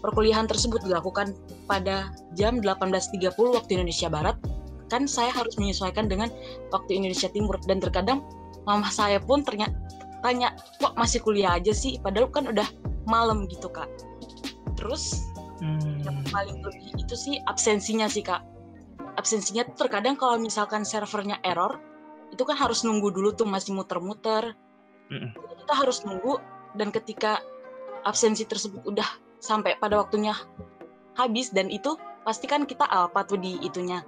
[0.00, 1.34] perkuliahan tersebut dilakukan
[1.66, 4.36] pada jam 18.30 waktu Indonesia Barat,
[4.92, 6.30] kan saya harus menyesuaikan dengan
[6.70, 7.58] waktu Indonesia Timur.
[7.66, 8.22] Dan terkadang
[8.64, 9.74] mama saya pun ternyata
[10.24, 11.98] tanya kok masih kuliah aja sih?
[12.00, 12.66] Padahal kan udah
[13.04, 13.90] malam gitu kak.
[14.78, 15.26] Terus
[15.60, 16.06] hmm.
[16.06, 18.40] yang paling lebih itu sih absensinya sih kak
[19.14, 21.78] absensinya tuh terkadang kalau misalkan servernya error
[22.34, 24.54] itu kan harus nunggu dulu tuh masih muter-muter.
[25.10, 26.44] Mm kita harus nunggu
[26.76, 27.40] dan ketika
[28.04, 29.08] absensi tersebut udah
[29.40, 30.36] sampai pada waktunya
[31.16, 34.04] habis dan itu pasti kan kita alpa tuh di itunya.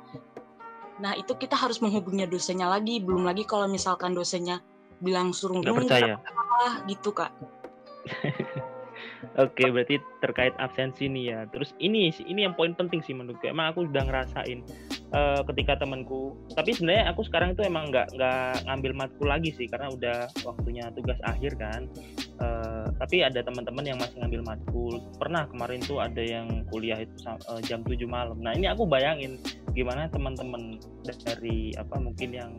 [1.00, 3.00] Nah itu kita harus menghubungi dosennya lagi.
[3.00, 4.60] Belum lagi kalau misalkan dosennya
[5.00, 5.88] bilang suruh nunggu
[6.88, 7.32] gitu kak
[9.36, 11.40] Oke, berarti terkait absensi nih ya.
[11.50, 13.50] Terus ini ini yang poin penting sih menurutku.
[13.50, 14.62] Emang aku sudah ngerasain
[15.12, 16.38] uh, ketika temanku.
[16.54, 20.88] Tapi sebenarnya aku sekarang itu emang nggak nggak ngambil matkul lagi sih karena udah waktunya
[20.94, 21.90] tugas akhir kan.
[22.36, 24.94] Uh, tapi ada teman-teman yang masih ngambil matkul.
[25.16, 28.38] Pernah kemarin tuh ada yang kuliah itu uh, jam 7 malam.
[28.40, 29.40] Nah, ini aku bayangin
[29.76, 32.52] gimana teman-teman dari apa mungkin yang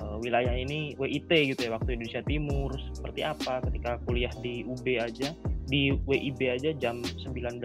[0.00, 3.62] uh, wilayah ini WIT gitu ya waktu Indonesia Timur seperti apa?
[3.68, 5.34] Ketika kuliah di UB aja
[5.64, 7.64] di WIB aja jam 19.30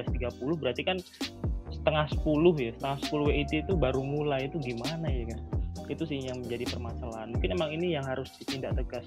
[0.60, 0.98] berarti kan
[1.70, 5.40] setengah 10 ya setengah 10 WIT itu baru mulai itu gimana ya kan
[5.90, 7.34] itu sih yang menjadi permasalahan.
[7.34, 9.06] Mungkin emang ini yang harus ditindak tegas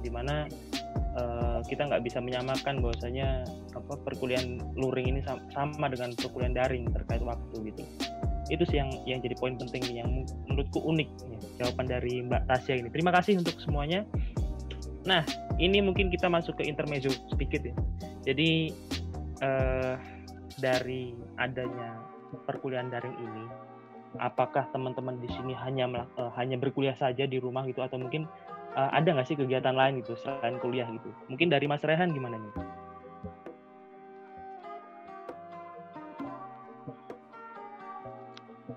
[0.00, 0.48] di mana
[1.16, 3.44] uh, kita nggak bisa menyamakan bahwasanya
[3.76, 5.20] apa perkuliahan luring ini
[5.52, 7.82] sama dengan perkuliahan daring terkait waktu gitu.
[8.50, 12.74] Itu sih yang yang jadi poin penting yang menurutku unik ya, jawaban dari Mbak Tasya
[12.80, 12.88] ini.
[12.92, 14.04] Terima kasih untuk semuanya.
[15.08, 15.22] Nah
[15.58, 17.74] ini mungkin kita masuk ke intermezzo sedikit ya.
[18.22, 18.72] Jadi
[19.42, 19.94] uh,
[20.60, 21.98] dari adanya
[22.44, 23.44] perkuliahan daring ini,
[24.20, 28.28] apakah teman-teman di sini hanya uh, hanya berkuliah saja di rumah gitu atau mungkin
[28.76, 31.10] uh, ada nggak sih kegiatan lain gitu selain kuliah gitu?
[31.28, 32.52] Mungkin dari Mas Rehan gimana nih?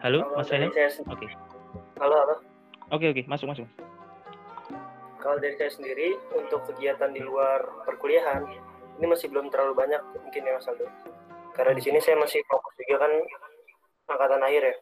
[0.04, 0.70] Halo, Mas Rehan?
[0.70, 0.86] Oke.
[1.08, 1.30] Okay.
[1.98, 2.36] Halo, halo.
[2.94, 3.26] Oke, okay, oke, okay.
[3.26, 3.66] masuk, masuk.
[5.18, 8.46] Kalau dari saya sendiri, untuk kegiatan di luar perkuliahan,
[9.00, 10.88] ini masih belum terlalu banyak mungkin ya Mas Aldo
[11.56, 13.12] karena di sini saya masih fokus juga kan
[14.12, 14.76] angkatan akhir ya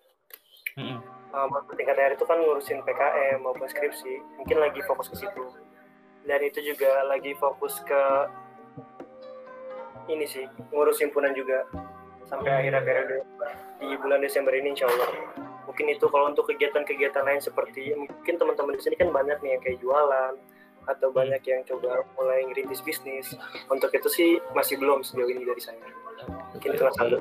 [0.82, 1.00] mm-hmm.
[1.34, 5.44] Uh, tingkat akhir itu kan ngurusin PKM maupun skripsi mungkin lagi fokus ke situ.
[6.24, 8.04] Dan itu juga lagi fokus ke
[10.08, 11.68] ini sih ngurus himpunan juga
[12.28, 13.18] sampai akhir periode
[13.82, 15.10] di bulan Desember ini insya Allah.
[15.68, 19.62] Mungkin itu kalau untuk kegiatan-kegiatan lain seperti mungkin teman-teman di sini kan banyak nih yang
[19.64, 20.34] kayak jualan
[20.84, 21.18] atau hmm.
[21.18, 23.36] banyak yang coba mulai ngerintis bisnis.
[23.72, 25.80] Untuk itu sih masih belum sejauh ini dari saya.
[26.56, 27.20] Mungkin itu Mas Aldo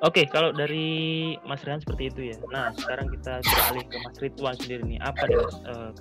[0.00, 2.36] Oke, kalau dari Mas Rehan seperti itu ya.
[2.48, 4.98] Nah, sekarang kita beralih ke Mas Ridwan sendiri nih.
[5.04, 5.92] Apa nih Mas uh,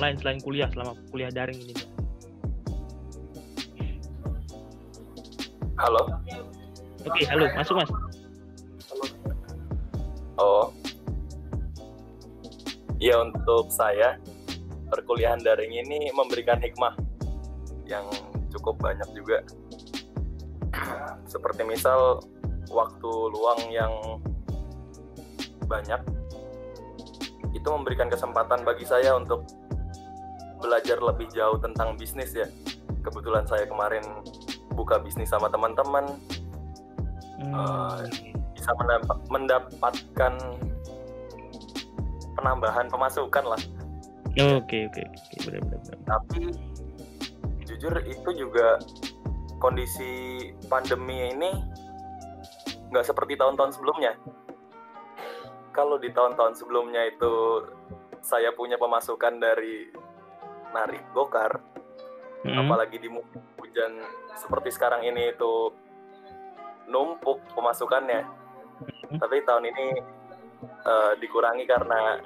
[0.00, 1.84] lain selain kuliah selama kuliah daring ini?
[5.76, 6.00] Halo.
[7.04, 7.90] Oke, halo, masuk Mas.
[10.40, 10.72] Oh.
[12.96, 14.16] Ya untuk saya
[14.88, 16.96] perkuliahan daring ini memberikan hikmah
[17.84, 18.08] yang
[18.48, 19.44] cukup banyak juga.
[21.28, 22.24] Seperti misal
[22.72, 23.92] waktu luang yang
[25.68, 26.00] banyak
[27.52, 29.44] itu memberikan kesempatan bagi saya untuk
[30.58, 32.48] belajar lebih jauh tentang bisnis ya.
[33.04, 34.02] Kebetulan saya kemarin
[34.72, 36.16] buka bisnis sama teman-teman,
[37.44, 37.52] hmm.
[37.52, 38.00] uh,
[38.56, 38.70] bisa
[39.28, 40.32] mendapatkan
[42.38, 43.60] penambahan pemasukan lah.
[44.32, 45.96] Oke oke oke benar-benar.
[46.08, 46.40] Tapi
[47.68, 48.80] jujur itu juga
[49.60, 51.52] kondisi pandemi ini
[52.92, 54.12] nggak seperti tahun-tahun sebelumnya.
[55.72, 57.64] Kalau di tahun-tahun sebelumnya itu
[58.20, 59.88] saya punya pemasukan dari
[60.76, 61.56] narik gokar,
[62.44, 62.68] hmm.
[62.68, 63.08] apalagi di
[63.56, 63.92] hujan
[64.36, 65.72] seperti sekarang ini itu
[66.92, 68.20] numpuk pemasukannya.
[68.20, 69.16] Hmm.
[69.16, 69.86] Tapi tahun ini
[70.84, 72.20] uh, dikurangi karena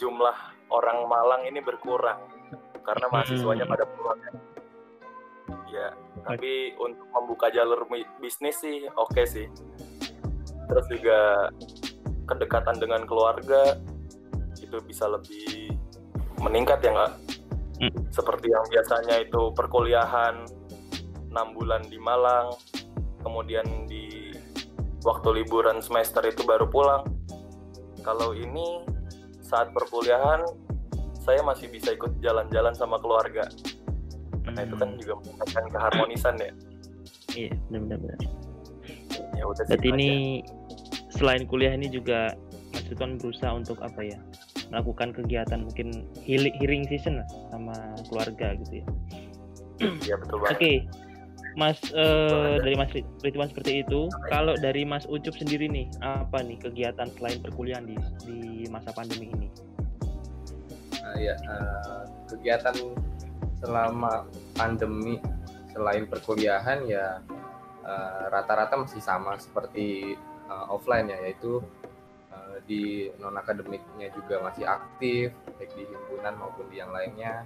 [0.00, 0.36] jumlah
[0.72, 2.20] orang Malang ini berkurang
[2.80, 3.72] karena mahasiswanya hmm.
[3.76, 4.20] pada pulang.
[5.76, 5.92] Ya,
[6.24, 7.84] tapi untuk membuka jalur
[8.16, 9.46] bisnis sih oke okay sih.
[10.72, 11.52] Terus juga
[12.24, 13.76] kedekatan dengan keluarga
[14.56, 15.76] itu bisa lebih
[16.40, 17.12] meningkat ya nggak
[17.84, 18.00] hmm.
[18.08, 20.48] seperti yang biasanya itu perkuliahan
[21.30, 22.56] enam bulan di Malang
[23.20, 24.32] kemudian di
[25.04, 27.04] waktu liburan semester itu baru pulang.
[28.02, 28.86] Kalau ini
[29.42, 30.42] saat perkuliahan
[31.22, 33.46] saya masih bisa ikut jalan-jalan sama keluarga
[34.56, 35.00] Nah itu kan hmm.
[35.04, 36.52] juga meningkatkan keharmonisan ya.
[37.36, 38.20] Iya benar-benar.
[39.36, 39.64] Ya udah.
[39.68, 40.10] Berarti ini
[41.12, 42.32] selain kuliah ini juga
[42.72, 44.18] Mas Sultan berusaha untuk apa ya?
[44.70, 47.74] melakukan kegiatan mungkin healing season lah sama
[48.10, 48.86] keluarga gitu ya.
[50.02, 50.56] Iya betul banget.
[50.56, 50.58] Oke.
[50.58, 50.76] Okay.
[51.56, 52.92] Mas uh, dari Mas
[53.24, 54.12] Ridwan seperti itu.
[54.28, 57.96] Kalau dari Mas Ucup sendiri nih, apa nih kegiatan selain perkuliahan di
[58.28, 58.38] di
[58.68, 59.48] masa pandemi ini?
[61.00, 62.76] Uh, ya, uh, kegiatan
[63.64, 65.20] selama pandemi
[65.76, 67.20] selain perkuliahan ya
[67.84, 70.16] eh, rata-rata uh, masih sama seperti
[70.48, 71.60] uh, offline ya yaitu
[72.32, 77.44] uh, di non akademiknya juga masih aktif baik di himpunan maupun di yang lainnya.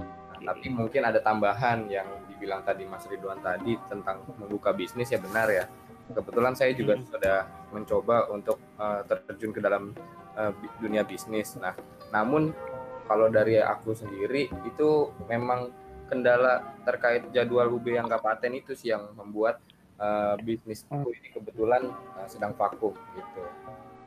[0.00, 5.20] Nah, tapi mungkin ada tambahan yang dibilang tadi Mas Ridwan tadi tentang membuka bisnis ya
[5.20, 5.68] benar ya.
[6.08, 7.04] Kebetulan saya juga hmm.
[7.12, 7.38] sudah
[7.70, 9.92] mencoba untuk uh, terjun ke dalam
[10.34, 11.54] uh, dunia bisnis.
[11.60, 11.76] Nah
[12.10, 12.56] namun
[13.04, 15.81] kalau dari aku sendiri itu memang
[16.12, 19.64] kendala terkait jadwal UB yang gak paten itu sih yang membuat
[19.96, 21.88] uh, bisnis aku ini kebetulan
[22.20, 23.42] uh, sedang vakum gitu.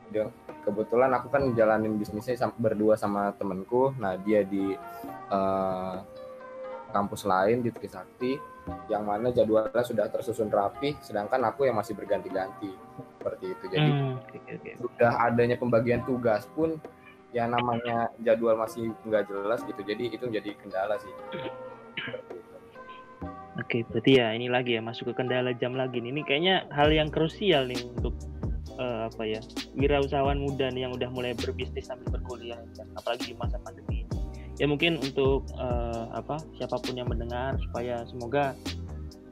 [0.06, 0.30] Dan
[0.62, 3.90] kebetulan aku kan jalanin bisnisnya sampai berdua sama temenku.
[3.98, 4.78] Nah dia di
[5.34, 5.98] uh,
[6.94, 8.38] kampus lain di Trisakti
[8.86, 12.70] yang mana jadwalnya sudah tersusun rapi, sedangkan aku yang masih berganti-ganti
[13.18, 13.64] seperti itu.
[13.66, 14.74] Jadi hmm, okay, okay.
[14.78, 16.78] sudah adanya pembagian tugas pun
[17.34, 21.12] ya namanya jadwal masih nggak jelas gitu jadi itu jadi kendala sih
[23.56, 25.98] Oke, berarti ya ini lagi ya masuk ke kendala jam lagi.
[25.98, 28.12] Ini kayaknya hal yang krusial nih untuk
[28.76, 29.40] uh, apa ya
[29.74, 32.60] wirausahawan muda nih yang udah mulai berbisnis sambil berkuliah,
[33.00, 34.04] apalagi di masa pandemi.
[34.60, 38.52] Ya mungkin untuk uh, apa siapa pun yang mendengar supaya semoga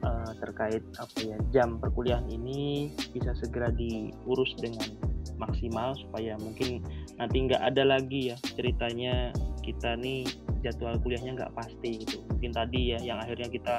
[0.01, 4.89] uh, terkait apa ya jam perkuliahan ini bisa segera diurus dengan
[5.37, 6.81] maksimal supaya mungkin
[7.17, 9.33] nanti nggak ada lagi ya ceritanya
[9.65, 10.23] kita nih
[10.61, 12.21] jadwal kuliahnya nggak pasti gitu
[12.51, 13.75] tadi ya yang akhirnya kita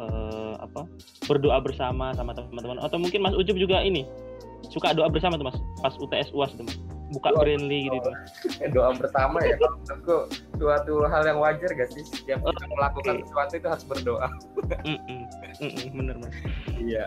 [0.00, 0.84] uh, apa
[1.28, 4.04] berdoa bersama sama teman-teman atau mungkin Mas Ujub juga ini
[4.72, 6.76] suka doa bersama tuh Mas pas UTS UAS tuh Mas
[7.14, 8.14] buka doa, Brandly gitu tuh
[8.76, 10.16] doa bersama ya kalau menurutku
[10.58, 13.24] suatu hal yang wajar gak sih setiap kita oh, melakukan okay.
[13.30, 14.28] sesuatu itu harus berdoa
[14.82, 15.22] mm -mm,
[15.62, 16.34] mm -mm, bener Mas
[16.82, 17.06] iya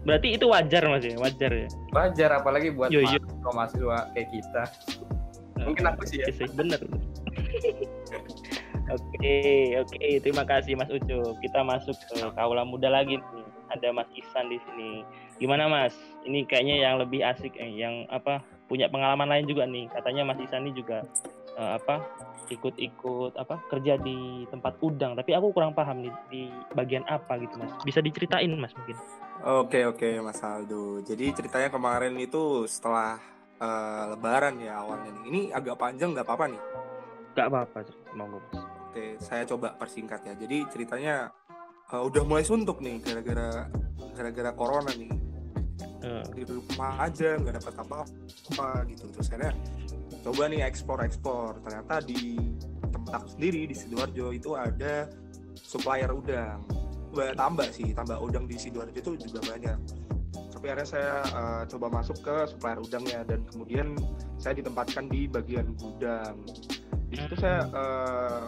[0.00, 1.68] Berarti itu wajar mas ya, wajar ya.
[1.92, 3.20] Wajar apalagi buat yo, yo.
[3.52, 4.64] mahasiswa kayak kita.
[5.60, 6.32] Mungkin aku sih ya.
[6.56, 6.80] Bener.
[8.90, 11.38] Oke, oke, terima kasih Mas Ucu.
[11.38, 13.46] Kita masuk ke kaula muda lagi nih.
[13.70, 15.06] Ada Mas Isan di sini.
[15.38, 15.94] Gimana Mas?
[16.26, 19.86] Ini kayaknya yang lebih asik, eh, yang apa punya pengalaman lain juga nih.
[19.94, 21.06] Katanya Mas Isan ini juga
[21.54, 22.02] uh, apa
[22.50, 25.14] ikut-ikut apa kerja di tempat udang.
[25.14, 26.42] Tapi aku kurang paham nih di
[26.74, 27.70] bagian apa gitu Mas.
[27.86, 28.98] Bisa diceritain Mas mungkin?
[29.46, 30.98] Oke oke Mas Aldo.
[31.06, 33.22] Jadi ceritanya kemarin itu setelah
[33.62, 35.24] uh, Lebaran ya awalnya nih.
[35.30, 36.62] Ini agak panjang nggak apa-apa nih?
[37.38, 37.78] Nggak apa-apa,
[38.18, 38.79] mau Mas.
[38.90, 40.34] Oke, saya coba persingkat ya.
[40.34, 41.30] Jadi ceritanya
[41.94, 43.70] uh, udah mulai suntuk nih gara-gara
[44.18, 45.14] gara-gara corona nih.
[46.02, 46.26] Uh.
[46.34, 49.06] Di rumah aja nggak dapat apa-apa gitu.
[49.14, 49.54] Terus saya
[50.26, 51.62] coba nih ekspor-ekspor.
[51.62, 52.34] Ternyata di
[52.90, 55.06] tempat aku sendiri di sidoarjo itu ada
[55.54, 56.66] supplier udang
[57.10, 59.78] banyak tambah sih tambah udang di sidoarjo itu juga banyak
[60.30, 63.96] tapi akhirnya saya uh, coba masuk ke supplier udangnya dan kemudian
[64.38, 66.38] saya ditempatkan di bagian gudang
[67.10, 68.46] di situ saya uh,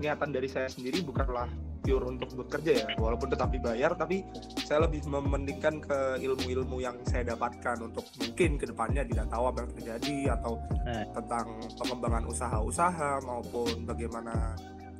[0.00, 1.46] niatan dari saya sendiri bukanlah
[1.80, 4.24] pure untuk bekerja ya walaupun tetap dibayar tapi
[4.60, 9.58] saya lebih mementingkan ke ilmu-ilmu yang saya dapatkan untuk mungkin ke depannya tidak tahu apa
[9.64, 10.52] yang terjadi atau
[10.84, 11.04] eh.
[11.16, 11.46] tentang
[11.80, 14.54] pengembangan usaha-usaha maupun bagaimana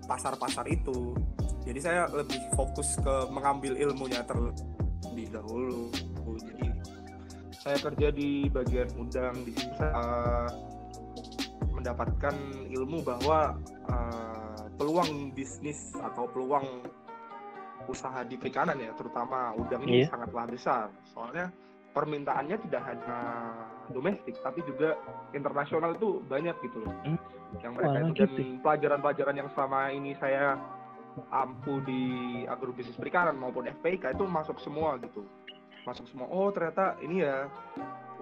[0.08, 1.12] pasar-pasar itu
[1.62, 5.92] jadi saya lebih fokus ke mengambil ilmunya terlebih dahulu
[6.40, 6.66] jadi
[7.60, 10.48] saya kerja di bagian udang di sini saya
[11.76, 12.34] mendapatkan
[12.72, 13.56] ilmu bahwa
[13.88, 16.64] uh, peluang bisnis atau peluang
[17.84, 20.08] usaha di perikanan ya terutama udang ini yeah.
[20.08, 20.88] sangatlah besar.
[21.12, 21.52] Soalnya
[21.92, 23.18] permintaannya tidak hanya
[23.92, 24.96] domestik tapi juga
[25.36, 26.96] internasional itu banyak gitu loh.
[27.04, 27.20] Hmm.
[27.60, 30.54] yang mereka Wah, itu dan pelajaran-pelajaran yang selama ini saya
[31.34, 32.02] ampu di
[32.46, 35.26] agrobisnis perikanan maupun FPK itu masuk semua gitu.
[35.82, 36.30] Masuk semua.
[36.30, 37.50] Oh ternyata ini ya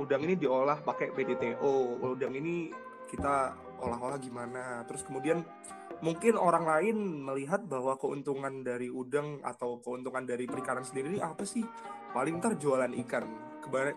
[0.01, 2.73] udang ini diolah pakai PDTO udang ini
[3.13, 3.53] kita
[3.85, 4.81] olah-olah gimana?
[4.89, 5.45] Terus kemudian
[5.99, 6.97] mungkin orang lain
[7.27, 11.67] melihat bahwa keuntungan dari udang atau keuntungan dari perikanan sendiri ini apa sih?
[12.15, 13.27] Paling ntar jualan ikan.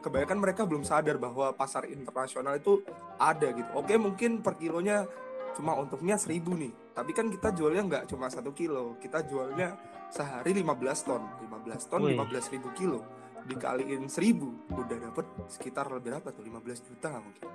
[0.02, 2.84] Kebanyakan mereka belum sadar bahwa pasar internasional itu
[3.16, 3.70] ada gitu.
[3.78, 5.08] Oke mungkin per kilonya
[5.56, 6.74] cuma untuknya seribu nih.
[6.92, 9.00] Tapi kan kita jualnya nggak cuma satu kilo.
[9.00, 9.80] Kita jualnya
[10.12, 11.24] sehari 15 ton.
[11.48, 12.20] 15 ton Wih.
[12.20, 13.00] 15 ribu kilo.
[13.48, 16.44] Dikaliin seribu udah dapet sekitar berapa tuh?
[16.44, 17.48] 15 juta mungkin.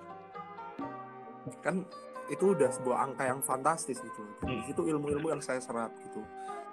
[1.61, 1.85] Kan
[2.27, 4.71] itu udah sebuah angka yang fantastis gitu hmm.
[4.71, 6.23] itu ilmu-ilmu yang saya serap gitu.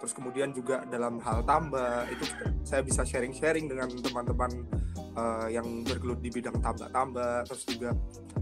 [0.03, 2.27] Terus kemudian juga dalam hal tambah itu
[2.67, 4.51] saya bisa sharing-sharing dengan teman-teman
[5.15, 7.95] uh, yang bergelut di bidang tambah-tambah terus juga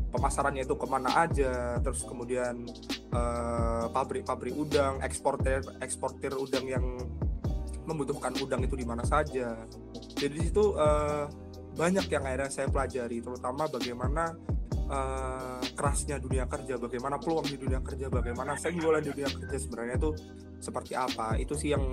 [0.10, 2.66] pemasarannya itu ke mana aja terus kemudian
[3.14, 6.86] uh, pabrik-pabrik udang eksportir eksportir udang yang
[7.86, 9.54] membutuhkan udang itu di mana saja.
[10.18, 11.30] Jadi di situ uh,
[11.76, 14.36] banyak yang akhirnya saya pelajari terutama bagaimana
[14.92, 19.96] uh, kerasnya dunia kerja, bagaimana peluang di dunia kerja, bagaimana senggolan di dunia kerja sebenarnya
[19.98, 20.12] itu
[20.60, 21.40] seperti apa.
[21.40, 21.84] Itu sih yang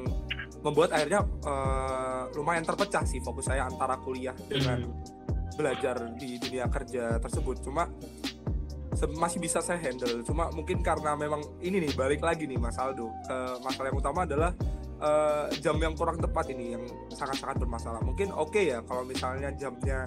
[0.61, 4.90] membuat akhirnya uh, lumayan terpecah sih fokus saya antara kuliah dengan
[5.55, 7.62] belajar di dunia kerja tersebut.
[7.62, 7.86] Cuma
[9.14, 10.26] masih bisa saya handle.
[10.26, 13.14] Cuma mungkin karena memang ini nih balik lagi nih Mas Aldo.
[13.30, 14.51] Uh, masalah yang utama adalah
[14.99, 16.84] uh, jam yang kurang tepat ini yang
[17.14, 18.03] sangat-sangat bermasalah.
[18.03, 20.03] Mungkin oke okay ya kalau misalnya jamnya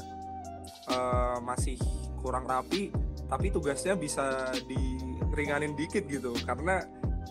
[0.91, 1.79] uh, masih
[2.21, 2.93] kurang rapi
[3.31, 6.35] tapi tugasnya bisa diringanin dikit gitu.
[6.43, 6.83] Karena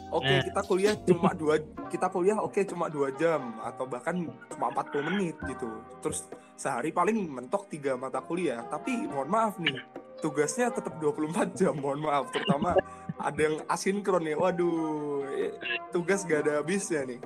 [0.08, 0.44] oke okay, eh.
[0.48, 1.60] kita kuliah cuma dua
[1.92, 5.68] kita kuliah oke okay, cuma dua jam atau bahkan cuma 40 menit gitu.
[6.00, 6.24] Terus
[6.56, 8.64] sehari paling mentok tiga mata kuliah.
[8.64, 9.76] Tapi mohon maaf nih
[10.24, 12.32] tugasnya tetap 24 jam mohon maaf.
[12.32, 12.72] Terutama
[13.20, 15.52] ada yang asinkron nih waduh eh,
[15.92, 17.20] tugas gak ada habisnya nih.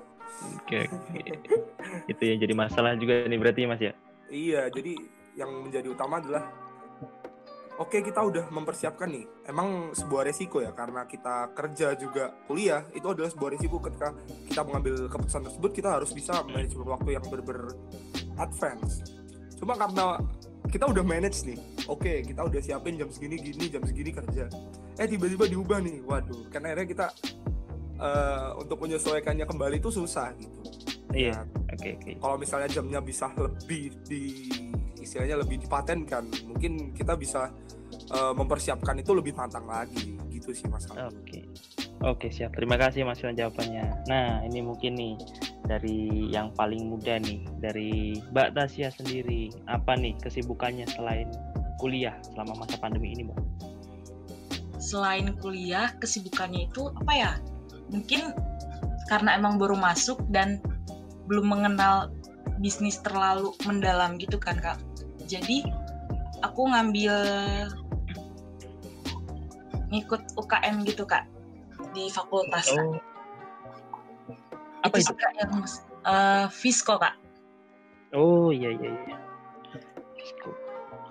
[0.59, 1.31] Oke okay.
[2.11, 3.95] itu yang jadi masalah juga nih berarti mas ya?
[4.27, 4.99] Iya jadi
[5.39, 6.64] yang menjadi utama adalah
[7.79, 9.25] oke kita udah mempersiapkan nih.
[9.47, 14.15] Emang sebuah resiko ya karena kita kerja juga kuliah itu adalah sebuah resiko ketika
[14.51, 17.75] kita mengambil keputusan tersebut kita harus bisa manajemen waktu yang ber,
[18.39, 19.03] advance.
[19.59, 20.21] Cuma karena
[20.71, 24.47] kita udah manage nih oke kita udah siapin jam segini gini jam segini kerja.
[24.99, 27.07] Eh tiba-tiba diubah nih waduh karena akhirnya kita
[27.99, 30.61] uh, untuk menyesuaikannya kembali itu susah gitu.
[31.15, 32.15] Iya nah, oke okay, okay.
[32.19, 34.51] kalau misalnya jamnya bisa lebih di
[35.05, 36.25] istilahnya lebih dipatenkan.
[36.49, 37.53] Mungkin kita bisa
[38.11, 40.17] uh, mempersiapkan itu lebih matang lagi.
[40.33, 41.05] Gitu sih mas oke.
[41.25, 41.45] Okay.
[42.03, 42.57] oke siap.
[42.57, 44.09] Terima kasih mas jawabannya.
[44.11, 45.15] Nah ini mungkin nih
[45.65, 49.53] dari yang paling muda nih dari Mbak Tasya sendiri.
[49.69, 51.31] Apa nih kesibukannya selain
[51.79, 53.41] kuliah selama masa pandemi ini mbak?
[54.81, 57.33] Selain kuliah kesibukannya itu apa ya?
[57.93, 58.33] Mungkin
[59.09, 60.61] karena emang baru masuk dan
[61.29, 62.13] belum mengenal
[62.61, 64.79] bisnis terlalu mendalam gitu kan kak
[65.25, 65.65] jadi
[66.45, 67.15] aku ngambil
[69.89, 71.25] ngikut UKM gitu kak
[71.95, 72.77] di fakultas oh.
[72.77, 73.03] kak.
[74.85, 75.15] Apa itu, itu?
[75.17, 75.53] kak yang
[76.05, 77.15] uh, Visco kak.
[78.13, 79.17] Oh iya iya iya.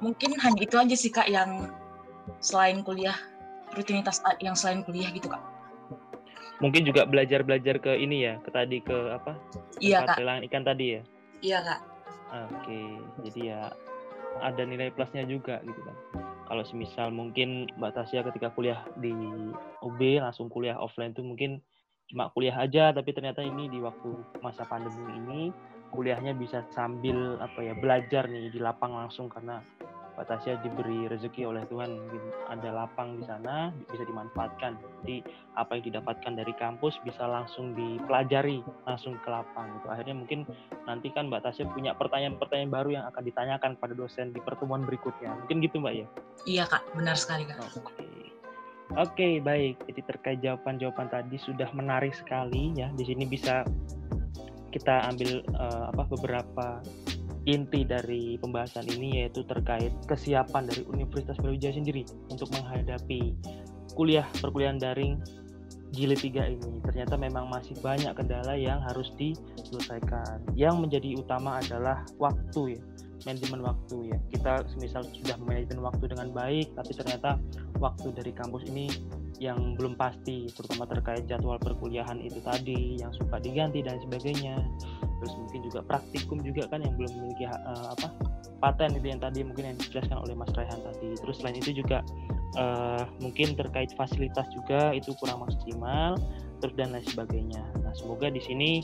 [0.03, 1.72] Mungkin hanya itu aja sih kak yang
[2.43, 3.16] selain kuliah
[3.74, 5.41] rutinitas yang selain kuliah gitu kak.
[6.61, 9.36] Mungkin juga belajar belajar ke ini ya, ke tadi ke apa?
[9.82, 10.22] Iya kak.
[10.47, 11.01] ikan tadi ya.
[11.41, 11.82] Iya kak.
[12.34, 12.82] Oke,
[13.30, 13.61] jadi ya
[14.41, 15.97] ada nilai plusnya juga gitu kan.
[16.47, 19.13] Kalau semisal mungkin Mbak Tasya ketika kuliah di
[19.81, 21.61] UB langsung kuliah offline itu mungkin
[22.11, 24.11] cuma kuliah aja tapi ternyata ini di waktu
[24.43, 25.41] masa pandemi ini
[25.95, 29.63] kuliahnya bisa sambil apa ya belajar nih di lapang langsung karena
[30.14, 31.97] Pak Tasya diberi rezeki oleh Tuhan.
[32.49, 34.78] Ada lapang di sana bisa dimanfaatkan.
[35.01, 35.26] Jadi
[35.57, 39.88] apa yang didapatkan dari kampus bisa langsung dipelajari langsung ke lapang gitu.
[39.89, 40.39] Akhirnya mungkin
[40.86, 45.34] nanti kan Mbak Tasya punya pertanyaan-pertanyaan baru yang akan ditanyakan pada dosen di pertemuan berikutnya.
[45.45, 46.07] Mungkin gitu Mbak ya?
[46.45, 46.84] Iya Kak.
[46.93, 47.57] Benar sekali Kak.
[47.82, 48.05] Oke.
[48.93, 49.82] Oke, baik.
[49.89, 52.93] Jadi terkait jawaban-jawaban tadi sudah menarik sekali ya.
[52.93, 53.66] Di sini bisa
[54.70, 56.66] kita ambil uh, apa beberapa
[57.44, 63.36] inti dari pembahasan ini yaitu terkait kesiapan dari Universitas Brawijaya sendiri untuk menghadapi
[64.00, 65.20] kuliah perkuliahan daring
[65.94, 66.82] jilid 3 ini.
[66.82, 70.41] Ternyata memang masih banyak kendala yang harus diselesaikan.
[70.58, 72.82] Yang menjadi utama adalah waktu ya
[73.26, 74.17] manajemen waktu ya.
[74.32, 77.39] Kita misal sudah manajemen waktu dengan baik tapi ternyata
[77.80, 78.88] waktu dari kampus ini
[79.41, 84.61] yang belum pasti terutama terkait jadwal perkuliahan itu tadi yang suka diganti dan sebagainya.
[85.24, 88.07] Terus mungkin juga praktikum juga kan yang belum memiliki uh, apa
[88.63, 91.15] paten itu yang tadi mungkin yang dijelaskan oleh Mas Raihan tadi.
[91.19, 92.03] Terus selain itu juga
[92.55, 96.15] uh, mungkin terkait fasilitas juga itu kurang maksimal
[96.63, 97.63] terus dan lain sebagainya.
[97.84, 98.84] Nah semoga di sini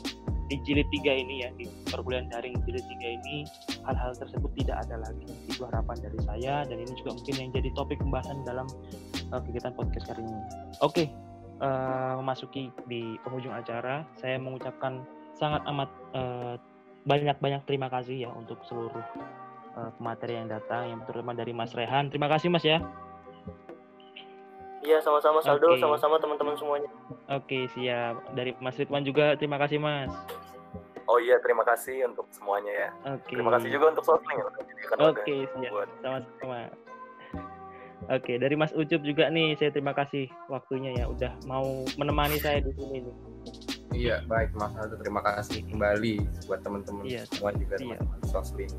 [0.49, 3.45] di jilid 3 ini ya di perkuliahan daring jilid 3 ini
[3.85, 5.29] hal-hal tersebut tidak ada lagi.
[5.45, 8.67] Itu harapan dari saya dan ini juga mungkin yang jadi topik pembahasan dalam
[9.29, 10.41] uh, kegiatan podcast kali ini.
[10.81, 11.07] Oke okay,
[11.61, 15.05] uh, eh, memasuki di penghujung acara saya mengucapkan
[15.37, 16.55] sangat amat uh,
[17.05, 19.05] banyak-banyak terima kasih ya untuk seluruh
[19.77, 22.09] uh, pemateri yang datang yang terutama dari Mas Rehan.
[22.09, 22.81] Terima kasih Mas ya
[24.79, 25.81] Iya sama-sama Saldo, okay.
[25.83, 26.89] sama-sama teman-teman semuanya.
[27.27, 28.23] Oke okay, siap.
[28.31, 30.11] Dari Mas Ridwan juga terima kasih Mas.
[31.09, 32.89] Oh iya terima kasih untuk semuanya ya.
[33.17, 33.27] Oke.
[33.27, 33.35] Okay.
[33.35, 34.39] Terima kasih juga untuk Sosling.
[34.39, 34.55] Oke
[35.03, 35.73] okay, siap.
[35.99, 36.71] Sama-sama.
[38.07, 42.39] Oke okay, dari Mas Ucup juga nih saya terima kasih waktunya ya udah mau menemani
[42.39, 43.15] saya di sini nih.
[43.89, 48.71] Iya baik Mas Aldo terima kasih kembali buat teman-teman iya, semua juga teman-teman Sosling.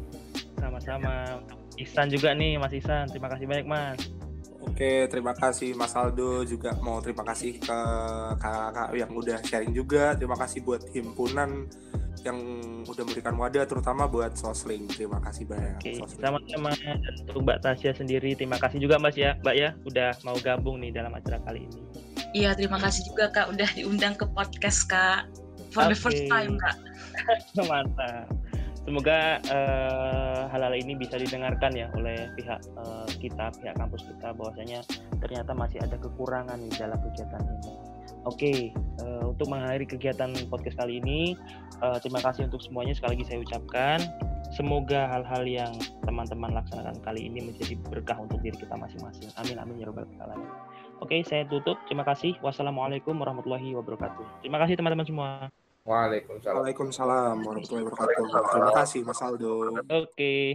[0.56, 1.44] Sama-sama.
[1.44, 4.00] Untuk Ihsan juga nih Mas Ihsan terima kasih banyak Mas.
[4.60, 7.78] Oke, terima kasih Mas Aldo juga mau terima kasih ke
[8.36, 10.12] kakak-kakak yang udah sharing juga.
[10.16, 11.64] Terima kasih buat himpunan
[12.20, 12.38] yang
[12.84, 14.84] udah memberikan wadah terutama buat Sosling.
[14.92, 15.80] Terima kasih banyak.
[15.80, 16.76] Oke, sama-sama
[17.24, 18.36] untuk Mbak Tasya sendiri.
[18.36, 21.80] Terima kasih juga Mas ya, Mbak ya udah mau gabung nih dalam acara kali ini.
[22.36, 25.26] Iya, terima kasih juga Kak udah diundang ke podcast Kak.
[25.70, 25.94] For okay.
[25.94, 26.76] the first time Kak.
[27.68, 28.28] Mantap.
[28.80, 34.80] Semoga uh, hal-hal ini bisa didengarkan ya oleh pihak uh, kita, pihak kampus kita bahwasanya
[35.20, 37.72] ternyata masih ada kekurangan di dalam kegiatan ini.
[38.28, 38.58] Oke, okay,
[39.00, 41.32] uh, eh, untuk mengakhiri kegiatan podcast kali ini,
[41.80, 43.98] uh, terima kasih untuk semuanya sekali lagi saya ucapkan.
[44.50, 45.72] Semoga hal-hal yang
[46.04, 49.30] teman-teman laksanakan kali ini menjadi berkah untuk diri kita masing-masing.
[49.40, 50.50] Amin amin ya robbal alamin.
[51.00, 51.80] Oke, saya tutup.
[51.88, 52.36] Terima kasih.
[52.44, 54.44] Wassalamualaikum warahmatullahi wabarakatuh.
[54.44, 55.48] Terima kasih teman-teman semua.
[55.90, 56.54] Waalaikumsalam.
[56.62, 58.50] Waalaikumsalam warahmatullahi wabarakatuh.
[58.54, 59.54] Terima kasih Mas Aldo.
[59.74, 60.54] Oke.